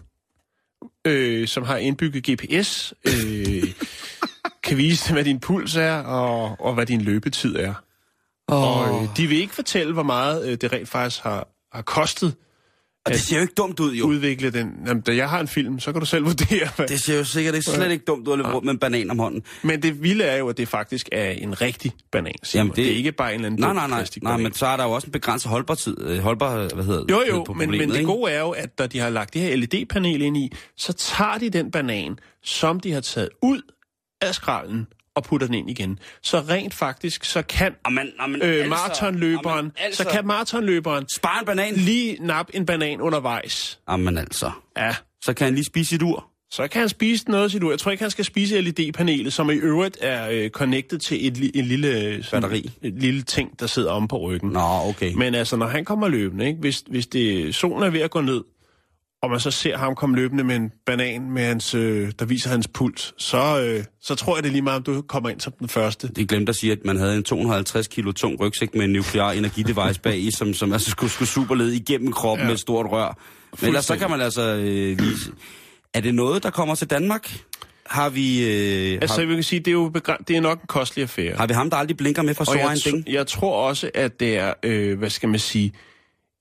[1.04, 3.74] øh, som har indbygget GPS, øh,
[4.64, 7.74] kan vise, hvad din puls er, og, og hvad din løbetid er.
[8.48, 12.34] Og øh, de vil ikke fortælle, hvor meget øh, det rent faktisk har, har kostet
[13.08, 14.06] Og det ser jo ikke dumt ud, jo.
[14.06, 14.72] udvikle den.
[14.86, 16.86] Jamen, da jeg har en film, så kan du selv vurdere, hvad.
[16.86, 19.10] Det ser jo sikkert ikke slet ikke dumt ud at løbe rundt med en banan
[19.10, 19.42] om hånden.
[19.62, 22.34] Men det vilde er jo, at det faktisk er en rigtig banan.
[22.54, 22.92] Jamen, det- det...
[22.92, 24.04] er ikke bare en eller anden Nej, nej, nej.
[24.22, 25.96] Nej, men så er der jo også en begrænset holdbartid.
[26.00, 28.86] øh, Holdbar, hvad hedder Jo, jo, på men, men det gode er jo, at når
[28.86, 32.92] de har lagt det her LED-panel ind i, så tager de den banan, som de
[32.92, 33.60] har taget ud
[34.20, 34.86] af skralden,
[35.18, 35.98] og putter den ind igen.
[36.22, 40.02] Så rent faktisk, så kan Amen, amen, øh, altså, maratonløberen, amen, altså.
[40.02, 41.74] så kan maratonløberen Spar en banan.
[41.74, 43.78] lige nappe en banan undervejs.
[43.90, 44.50] Jamen altså.
[44.76, 44.94] Ja,
[45.24, 46.26] Så kan han lige spise sit ur.
[46.50, 47.70] så kan han spise noget sit ur.
[47.70, 51.36] Jeg tror ikke, han skal spise LED-panelet, som i øvrigt er øh, connected til et,
[51.38, 52.70] li- en lille, øh, sådan, Batteri.
[52.82, 54.50] et lille ting, der sidder om på ryggen.
[54.50, 55.12] Nå, okay.
[55.14, 56.60] Men altså, når han kommer løbende, ikke?
[56.60, 58.40] Hvis, hvis det, solen er ved at gå ned,
[59.22, 62.50] og man så ser ham komme løbende med en banan, med hans, øh, der viser
[62.50, 65.40] hans puls, så, øh, så tror jeg det er lige meget, om du kommer ind
[65.40, 66.08] som den første.
[66.08, 69.30] De glemte at sige, at man havde en 250 kilo tung rygsæk med en nuklear
[69.32, 72.46] energidevice bag i, som, som altså skulle, skulle superlede igennem kroppen ja.
[72.46, 73.18] med et stort rør.
[73.60, 75.32] Men ellers så kan man altså øh, vise...
[75.94, 77.40] Er det noget, der kommer til Danmark?
[77.86, 80.60] Har vi, øh, Altså, har, vi kan sige, det er jo begræn- det er nok
[80.60, 81.36] en kostelig affære.
[81.36, 83.04] har vi ham, der aldrig blinker med Og så en ting?
[83.08, 85.72] jeg tror også, at det er, øh, hvad skal man sige,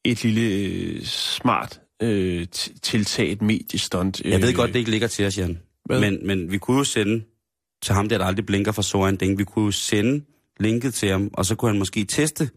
[0.03, 4.21] et lille øh, smart øh, t- tiltaget mediestunt.
[4.25, 5.59] Øh, Jeg ved godt, det ikke ligger til os, Jan.
[5.85, 5.99] Hvad?
[5.99, 7.23] Men, men vi kunne jo sende
[7.81, 9.37] til ham, der, der aldrig blinker fra så en ting.
[9.37, 10.23] Vi kunne jo sende
[10.59, 12.49] linket til ham, og så kunne han måske teste.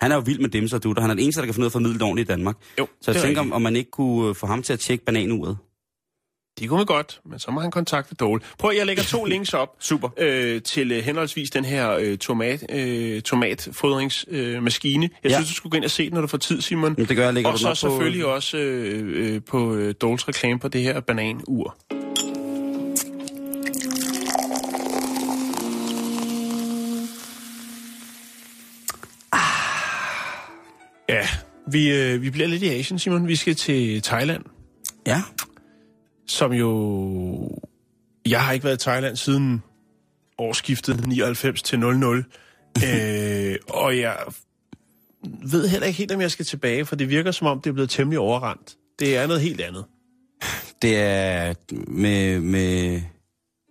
[0.00, 0.94] Han er jo vild med dem, så du.
[0.98, 2.56] Han er den eneste, der kan finde ud af at formidle det ordentligt i Danmark.
[2.78, 4.78] Jo, Så jeg er tænker, om, om man ikke kunne øh, få ham til at
[4.80, 5.56] tjekke bananuret.
[6.58, 8.40] Det kunne man godt, men så må han kontakte Dole.
[8.58, 9.68] Prøv, jeg lægger to links op.
[9.80, 10.08] Super.
[10.18, 15.04] Øh, til øh, henholdsvis den her øh, tomat, øh, tomatfodringsmaskine.
[15.04, 15.36] Øh, jeg Ja.
[15.36, 16.94] synes, du skulle gå ind og se den, når du får tid, Simon.
[16.98, 19.94] Men det gør jeg, lægger og så op på- selvfølgelig også øh, øh, på øh,
[20.00, 21.76] Doles reklame på det her bananur.
[31.08, 31.28] Ja,
[31.72, 33.28] vi, øh, vi bliver lidt i Asien, Simon.
[33.28, 34.44] Vi skal til Thailand,
[35.06, 35.22] Ja.
[36.28, 37.60] Som jo...
[38.26, 39.62] Jeg har ikke været i Thailand siden
[40.38, 42.24] årsskiftet 99 til 00.
[42.86, 44.16] øh, og jeg
[45.42, 47.74] ved heller ikke helt, om jeg skal tilbage, for det virker som om, det er
[47.74, 48.76] blevet temmelig overrendt.
[48.98, 49.84] Det er noget helt andet.
[50.82, 51.54] Det er
[51.90, 53.00] med, med,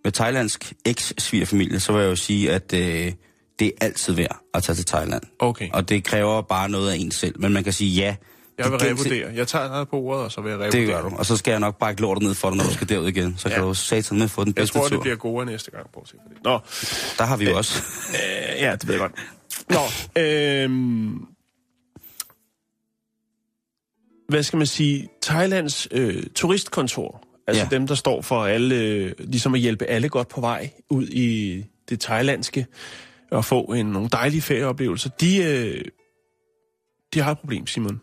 [0.04, 3.12] med thailandsk eks-svigerfamilie, så vil jeg jo sige, at øh,
[3.58, 5.22] det er altid værd at tage til Thailand.
[5.38, 7.40] Okay, Og det kræver bare noget af en selv.
[7.40, 8.16] Men man kan sige ja.
[8.58, 9.30] Jeg vil revurdere.
[9.34, 10.80] Jeg tager dig på ordet, og så vil jeg revurdere.
[10.80, 11.16] Det gør du.
[11.16, 13.34] Og så skal jeg nok bare lortet ned for dig, når du skal derud igen.
[13.38, 13.64] Så kan Ja.
[13.64, 15.00] du satan med få den Jeg bedste tror, det tur.
[15.00, 16.44] bliver godere næste gang, bortset fra det.
[16.44, 16.58] Nå,
[17.18, 17.82] Der har vi jo også.
[18.08, 19.12] øh, ja, det ved jeg godt.
[20.16, 21.18] Nå, øhm,
[24.28, 25.08] hvad skal man sige?
[25.22, 27.76] Thailands øh, turistkontor, altså ja.
[27.76, 31.64] dem, der står for alle, øh, ligesom at hjælpe alle godt på vej ud i
[31.88, 32.66] det thailandske,
[33.30, 35.84] og få en, nogle dejlige ferieoplevelser, de, øh,
[37.14, 38.00] de har et problem, Simon.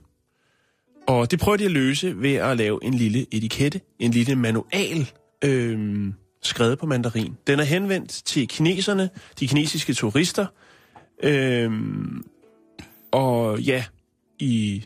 [1.08, 5.12] Og det prøver de at løse ved at lave en lille etikette, en lille manual,
[5.44, 6.08] øh,
[6.42, 7.38] skrevet på mandarin.
[7.48, 10.46] Den er henvendt til kineserne, de kinesiske turister,
[11.24, 11.72] øh,
[13.12, 13.84] og ja,
[14.40, 14.86] i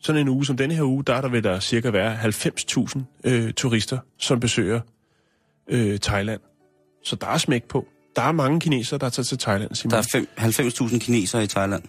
[0.00, 3.00] sådan en uge som denne her uge, der er der vil der cirka være 90.000
[3.24, 4.80] øh, turister, som besøger
[5.68, 6.40] øh, Thailand.
[7.04, 7.86] Så der er smæk på.
[8.16, 11.82] Der er mange kinesere, der tager til Thailand, Simon, Der er 90.000 kinesere i Thailand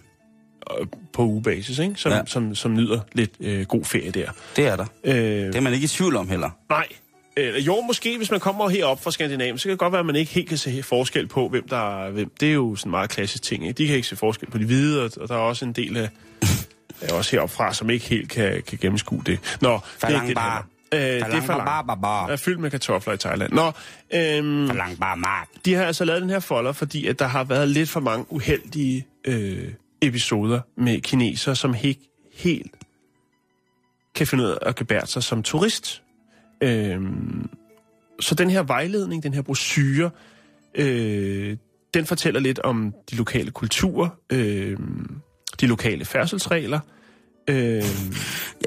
[1.14, 1.94] på ugebasis, ikke?
[1.98, 2.22] Som, Ja.
[2.26, 4.32] som, som nyder lidt øh, god ferie der.
[4.56, 4.86] Det er der.
[5.04, 6.50] Øh, Det er man ikke i tvivl om heller.
[6.70, 6.88] Nej.
[7.38, 10.06] Øh, jo, måske hvis man kommer herop fra Skandinavien, så kan det godt være, at
[10.06, 12.32] man ikke helt kan se forskel på, hvem der er hvem.
[12.40, 13.68] Det er jo sådan en meget klassisk ting.
[13.68, 13.78] Ikke?
[13.78, 15.98] De kan ikke se forskel på de hvide, og, og der er også en del
[15.98, 16.10] af,
[17.02, 19.58] af også heroppe fra, som ikke helt kan, kan gennemskue det.
[19.62, 20.58] Nå, det er ikke det, bar.
[20.92, 20.98] om.
[20.98, 22.02] øh, Det er for langt.
[22.02, 23.52] Der er fyldt med kartofler i Thailand.
[23.54, 23.72] Nå,
[24.14, 25.48] øhm, Lang bare mark.
[25.66, 28.26] de har altså lavet den her folder, fordi at der har været lidt for mange
[28.30, 29.64] uheldige øh,
[30.08, 32.72] episoder med kinesere, som ikke helt
[34.16, 36.04] kan finde ud af at gebære sig som turist.
[36.62, 37.50] Øhm,
[38.20, 40.10] så den her vejledning, den her brochure,
[40.76, 41.58] øh,
[41.94, 44.78] den fortæller lidt om de lokale kulturer, øh,
[45.62, 46.80] de lokale færdselsregler,
[47.50, 47.84] øh,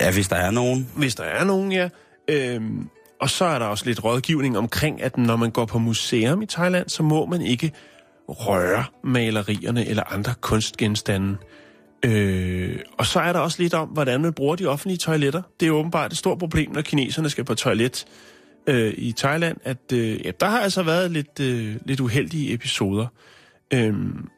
[0.01, 0.89] Ja, hvis der er nogen.
[0.97, 1.89] hvis der er nogen, ja.
[2.29, 2.89] Øhm,
[3.21, 6.47] og så er der også lidt rådgivning omkring, at når man går på museum i
[6.47, 7.73] Thailand, så må man ikke
[8.29, 11.37] røre malerierne eller andre kunstgenstande.
[12.05, 15.43] Øh, og så er der også lidt om, hvordan man bruger de offentlige toiletter.
[15.61, 18.05] Det er åbenbart et stort problem, når kineserne skal på toilet
[18.67, 23.07] øh, i Thailand, at øh, ja, der har altså været lidt, øh, lidt uheldige episoder.
[23.75, 24.29] Øhm,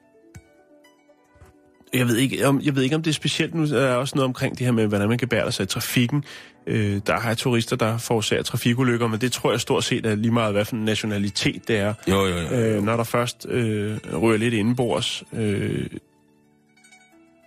[1.94, 3.66] jeg ved, ikke, om, jeg ved ikke, om det er specielt nu.
[3.66, 6.24] Der er også noget omkring det her med, hvordan man kan bære sig i trafikken.
[6.66, 10.32] Øh, der har turister, der forårsager trafikulykker, men det tror jeg stort set er lige
[10.32, 11.94] meget, hvad for en nationalitet det er.
[12.08, 12.50] Jo, jo, jo.
[12.50, 15.86] Øh, når der først øh, rører lidt indenbords, øh,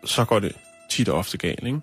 [0.05, 0.51] så går det
[0.89, 1.79] tit og ofte galt, ikke?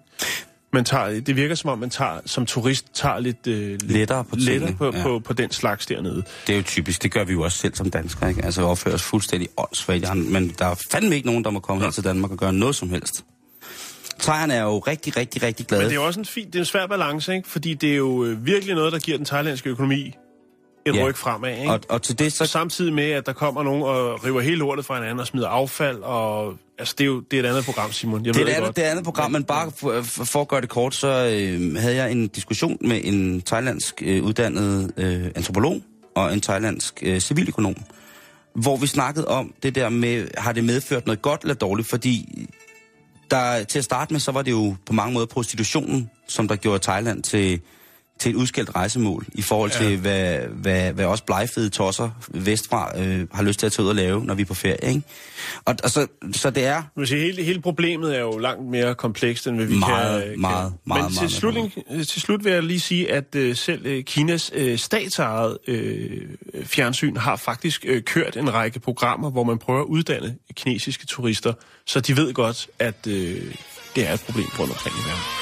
[0.73, 4.25] Man tager, det virker som om, man tager, som turist tager lidt, øh, lidt Lettere
[4.25, 4.99] på tingene, lettere på, ja.
[4.99, 5.03] ja.
[5.03, 6.23] på, på den slags dernede.
[6.47, 7.03] Det er jo typisk.
[7.03, 8.45] Det gør vi jo også selv som danskere, ikke?
[8.45, 10.17] Altså opfører os fuldstændig åndssvagt.
[10.17, 12.77] Men der er fandme ikke nogen, der må komme her til Danmark og gøre noget
[12.77, 13.25] som helst.
[14.21, 15.83] Thaierne er jo rigtig, rigtig, rigtig glade.
[15.83, 17.49] Men det er også en fin, det er en svær balance, ikke?
[17.49, 20.15] Fordi det er jo øh, virkelig noget, der giver den thailandske økonomi
[20.87, 21.05] et Ja.
[21.07, 21.71] ryg fremad, ikke?
[21.73, 22.47] Og, og til det Så så...
[22.47, 25.99] samtidig med, at der kommer nogen og river hele lortet fra hinanden og smider affald,
[25.99, 28.27] og altså, det er jo det er et andet program, Simon.
[28.27, 28.77] Jeg Det er ved et andet, godt.
[28.77, 31.77] det er andet program, men bare for, for, for at gøre det kort, så øh,
[31.77, 35.81] havde jeg en diskussion med en thailandsk øh, uddannet øh, antropolog
[36.17, 37.75] og en thailandsk øh, civiløkonom,
[38.55, 42.47] hvor vi snakkede om det der med, har det medført noget godt eller dårligt, fordi
[43.31, 46.57] der, til at starte med, så var det jo på mange måder prostitutionen, som der
[46.57, 47.61] gjorde Thailand til,
[48.21, 49.97] til et udskældt rejsemål, i forhold til, ja.
[49.97, 53.95] hvad, hvad, hvad også blegfede tosser vestfra øh, har lyst til at tage ud og
[53.95, 54.89] lave, når vi er på ferie.
[54.89, 55.03] Ikke?
[55.65, 58.71] Og, og så, så det er Jeg vil sige, hele, hele problemet er jo langt
[58.71, 60.41] mere komplekst, end hvad vi Meget, kan...
[60.41, 60.79] meget, kan.
[60.87, 61.73] meget, Men meget til, slutning,
[62.09, 66.27] til slut vil jeg lige sige, at øh, selv øh, Kinas øh, statsejede øh,
[66.65, 71.53] fjernsyn har faktisk øh, kørt en række programmer, hvor man prøver at uddanne kinesiske turister,
[71.87, 73.55] så de ved godt, at øh,
[73.97, 75.40] det er et problem rundt omkring i verden.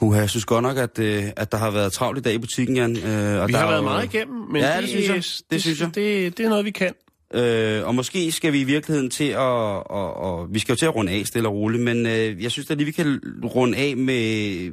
[0.00, 2.38] Uh, jeg synes godt nok, at, øh, at der har været travlt i dag i
[2.38, 2.96] butikken, Jan.
[2.96, 3.02] Øh,
[3.42, 5.22] og Vi der har været jo- meget igennem, men Ja, det synes jeg.
[5.50, 5.94] Det synes jeg.
[5.94, 6.92] Det, det er noget, vi kan.
[7.34, 9.36] Øh, og måske skal vi i virkeligheden til at...
[9.38, 12.50] Og, og, vi skal jo til at runde af stille og roligt, men øh, jeg
[12.50, 14.70] synes da lige, vi kan runde af med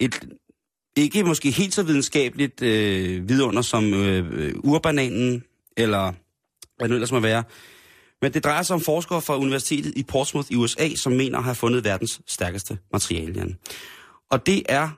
[0.00, 0.20] et
[0.96, 5.44] ikke måske helt så videnskabeligt øh, vidunder som øh, urbananen,
[5.76, 6.02] eller
[6.76, 7.42] hvad det nu ellers må være.
[8.22, 11.44] Men det drejer sig om forskere fra Universitetet i Portsmouth i USA, som mener at
[11.44, 13.32] have fundet verdens stærkeste materiale.
[13.36, 13.56] Jan.
[14.32, 14.88] Og det er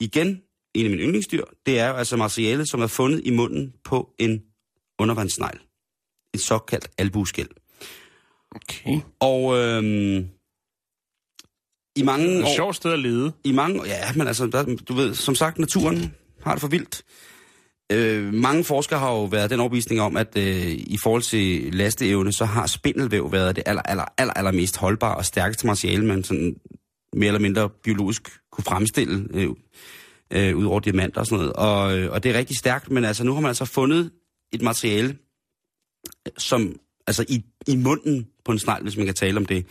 [0.00, 0.42] igen
[0.74, 1.44] en af mine yndlingsdyr.
[1.66, 4.42] Det er jo altså materiale, som er fundet i munden på en
[4.98, 5.60] undervandssnegl.
[6.34, 7.48] Et såkaldt albueskæld.
[8.54, 9.00] Okay.
[9.20, 10.28] Og øhm,
[11.96, 13.32] i mange Det er et sjovt sted at lede.
[13.44, 17.02] I mange, ja, men altså, der, du ved, som sagt, naturen har det for vildt.
[17.92, 22.32] Øh, mange forskere har jo været den overbevisning om, at øh, i forhold til lasteevne,
[22.32, 26.24] så har spindelvæv været det aller, aller, aller, aller mest holdbare og stærkeste materiale, man
[26.24, 26.56] sådan
[27.12, 29.50] mere eller mindre biologisk kunne fremstille øh,
[30.30, 31.52] øh, ud over diamanter og sådan noget.
[31.52, 34.10] Og, øh, og det er rigtig stærkt, men altså nu har man altså fundet
[34.52, 35.16] et materiale,
[36.38, 36.76] som
[37.06, 39.66] altså i, i munden på en snegl, hvis man kan tale om det,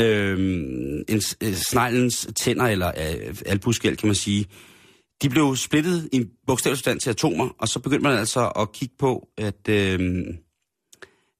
[0.00, 0.38] Øh,
[1.08, 4.46] en, øh, sneglens tænder, eller øh, albuskæld, kan man sige,
[5.22, 9.28] de blev splittet i bogstaveligt til atomer, og så begyndte man altså at kigge på,
[9.38, 10.24] at, øh,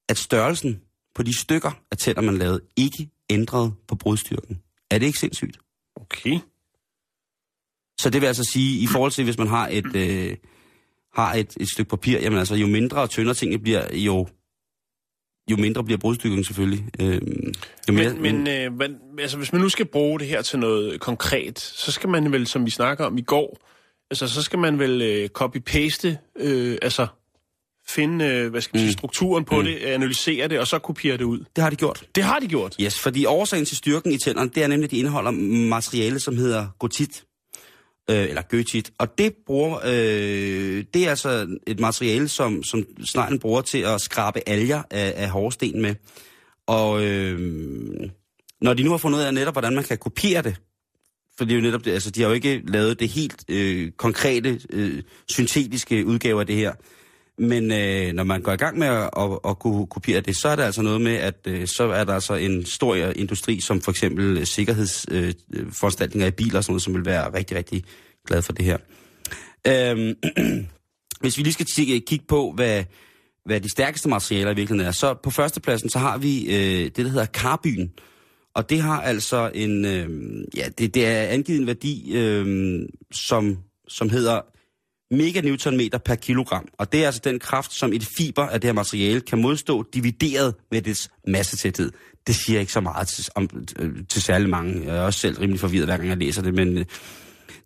[0.09, 0.81] at størrelsen
[1.15, 4.61] på de stykker af tænder, man lavede, ikke ændrede på brudstyrken.
[4.91, 5.57] Er det ikke sindssygt?
[5.95, 6.39] Okay.
[8.03, 10.35] Så det vil altså sige, i forhold til, hvis man har et, øh,
[11.13, 14.27] har et, et stykke papir, jamen altså, jo mindre og tyndere tingene bliver, jo,
[15.51, 16.85] jo mindre bliver brudstyrken selvfølgelig.
[16.99, 17.21] Øh,
[17.89, 20.59] jo mere, Men, men, øh, men altså, hvis man nu skal bruge det her til
[20.59, 23.57] noget konkret, så skal man vel, som vi snakker om i går,
[24.11, 27.07] altså, så skal man vel øh, copy-paste, øh, altså
[27.87, 28.97] finde, øh, hvad skal man sige, Mm.
[28.97, 29.63] strukturen på mm.
[29.63, 31.39] det, analysere det, og så kopiere det ud.
[31.55, 32.03] det har de gjort.
[32.15, 32.75] Det har de gjort.
[32.81, 35.31] Yes, fordi årsagen til styrken i tænderne, det er nemlig, at de indeholder
[35.69, 37.23] materiale, som hedder gotit,
[38.09, 38.91] øh, eller gøtit.
[38.97, 44.01] Og det bruger, øh, det er altså et materiale, som, som sneglen bruger til at
[44.01, 45.95] skrabe alger af, af hårsten med.
[46.67, 47.39] Og øh,
[48.61, 50.55] når de nu har fundet ud af netop, hvordan man kan kopiere det,
[51.37, 53.91] for det er jo netop det, altså de har jo ikke lavet det helt øh,
[53.91, 56.73] konkrete, øh, syntetiske udgave af det her.
[57.37, 60.47] Men øh, når man går i gang med at, at, at kunne kopiere det, så
[60.47, 63.81] er der altså noget med, at øh, så er der altså en stor industri, som
[63.81, 67.83] for eksempel sikkerhedsforanstaltninger øh, øh i biler og sådan noget, som vil være rigtig, rigtig
[68.27, 68.77] glad for det her.
[69.67, 70.15] Øh,
[71.21, 72.83] hvis vi lige skal kigge, på, hvad,
[73.45, 76.97] hvad de stærkeste materialer i virkeligheden er, så på førstepladsen, så har vi øh, det,
[76.97, 77.91] der hedder karbyen.
[78.55, 80.09] Og det har altså en, øh,
[80.57, 82.79] ja, det, det er angivet en værdi, øh,
[83.11, 83.57] som,
[83.87, 84.41] som hedder
[85.17, 86.67] meganewtonmeter per kilogram.
[86.77, 89.85] Og det er altså den kraft, som et fiber af det her materiale kan modstå,
[89.93, 91.91] divideret med dets massetæthed.
[92.27, 93.49] Det siger ikke så meget til, om,
[93.79, 94.85] øh, til særlig mange.
[94.85, 96.85] Jeg er også selv rimelig forvirret, hver gang jeg læser det, men øh,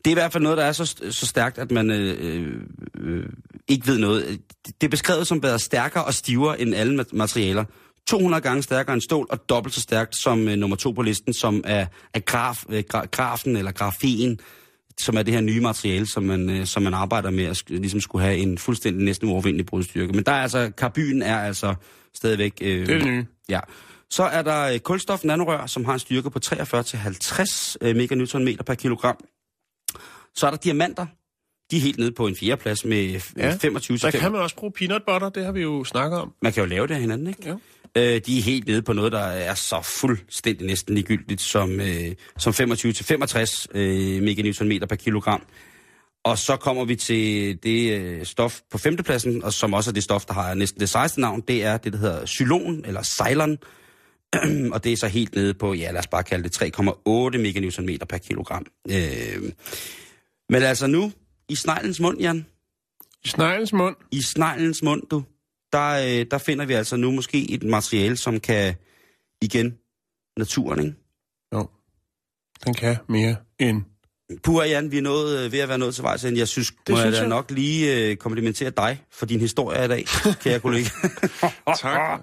[0.05, 2.53] det er i hvert fald noget, der er så, så stærkt, at man øh, øh,
[2.99, 3.25] øh
[3.67, 4.39] ikke ved noget.
[4.81, 7.63] Det er beskrevet som bedre stærkere og stivere end alle materialer.
[8.07, 11.33] 200 gange stærkere end stål, og dobbelt så stærkt som øh, nummer to på listen,
[11.33, 14.39] som er, er graf, øh, gra, grafen eller grafen,
[14.99, 18.01] som er det her nye materiale, som man, øh, som man arbejder med at ligesom
[18.01, 20.13] skulle have en fuldstændig næsten uovervindelig brudstyrke.
[20.13, 21.75] Men der er altså, karbyn er altså
[22.15, 22.53] stadigvæk...
[22.61, 23.25] Øh, Det er det nye.
[23.49, 23.59] Ja.
[24.09, 28.73] Så er der øh, kulstof nanorør, som har en styrke på 43-50 øh, meganewtonmeter per
[28.73, 29.17] kilogram.
[30.35, 31.05] Så er der diamanter.
[31.71, 33.19] De er helt nede på en fjerdeplads med ja.
[33.37, 33.57] Ja.
[33.61, 36.33] 25 Så til kan man også bruge peanut butter, det har vi jo snakket om.
[36.41, 37.49] man kan jo lave det af hinanden, ikke?
[37.49, 37.59] Jo.
[37.97, 42.15] Øh, de er helt nede på noget, der er så fuldstændig næsten ligegyldigt som, øh,
[42.37, 45.43] som 25 til 65 øh, meganewtonmeter per kilogram.
[46.25, 50.03] Og så kommer vi til det øh, stof på femtepladsen, og som også er det
[50.03, 53.57] stof, der har næsten det sejeste navn, det er det, der hedder xylon, eller Ceylon.
[54.73, 58.05] og det er så helt nede på, ja lad os bare kalde det 3,8 meganewtonmeter
[58.05, 58.65] per kilogram.
[58.91, 59.51] Øh,
[60.49, 61.11] men altså nu,
[61.49, 62.45] i sneglens mund, Jan,
[63.25, 63.95] I sneglens mund.
[64.11, 65.23] I sneglens mund, du,
[65.73, 68.75] der, øh, der finder vi altså nu måske et materiale, som kan,
[69.41, 69.77] igen,
[70.37, 70.95] naturen, ikke?
[71.53, 71.69] Jo.
[72.65, 73.83] Den kan mere end...
[74.43, 76.23] Puh, Jan, vi er nået, øh, ved at være nået til vejs.
[76.23, 77.27] Jeg synes, det må synes jeg da jeg.
[77.29, 80.05] nok lige øh, komplimentere dig for din historie i dag,
[80.43, 80.89] kære kollega.
[81.81, 82.21] Tak.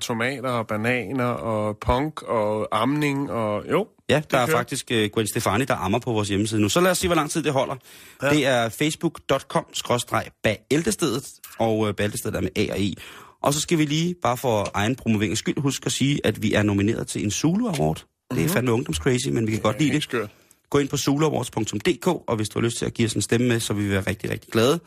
[0.00, 3.70] Tomater og bananer og punk og amning og...
[3.70, 6.68] Jo, Ja, der er faktisk øh, Gwen Stefani, der ammer på vores hjemmeside nu.
[6.68, 7.76] Så lad os se, hvor lang tid det holder.
[8.22, 8.30] Ja.
[8.30, 12.94] Det er facebook.com-bæltestedet, og øh, bæltestedet er med A og E.
[13.42, 16.54] Og så skal vi lige, bare for egen promoveringens skyld, huske at sige, at vi
[16.54, 18.04] er nomineret til en Zulu Award.
[18.34, 20.02] Det er fandme ungdomscrazy, men vi kan godt lide det.
[20.02, 20.30] skørt.
[20.70, 23.48] Gå ind på zuluawards.dk, og hvis du har lyst til at give os en stemme
[23.48, 24.80] med, så vil vi være rigtig, rigtig glade.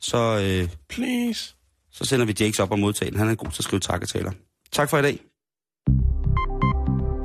[0.00, 1.54] Så, øh, Please.
[1.92, 3.18] så sender vi Jakes op og modtage den.
[3.18, 4.32] Han er god til at skrive takketaler.
[4.72, 5.18] Tak for i dag.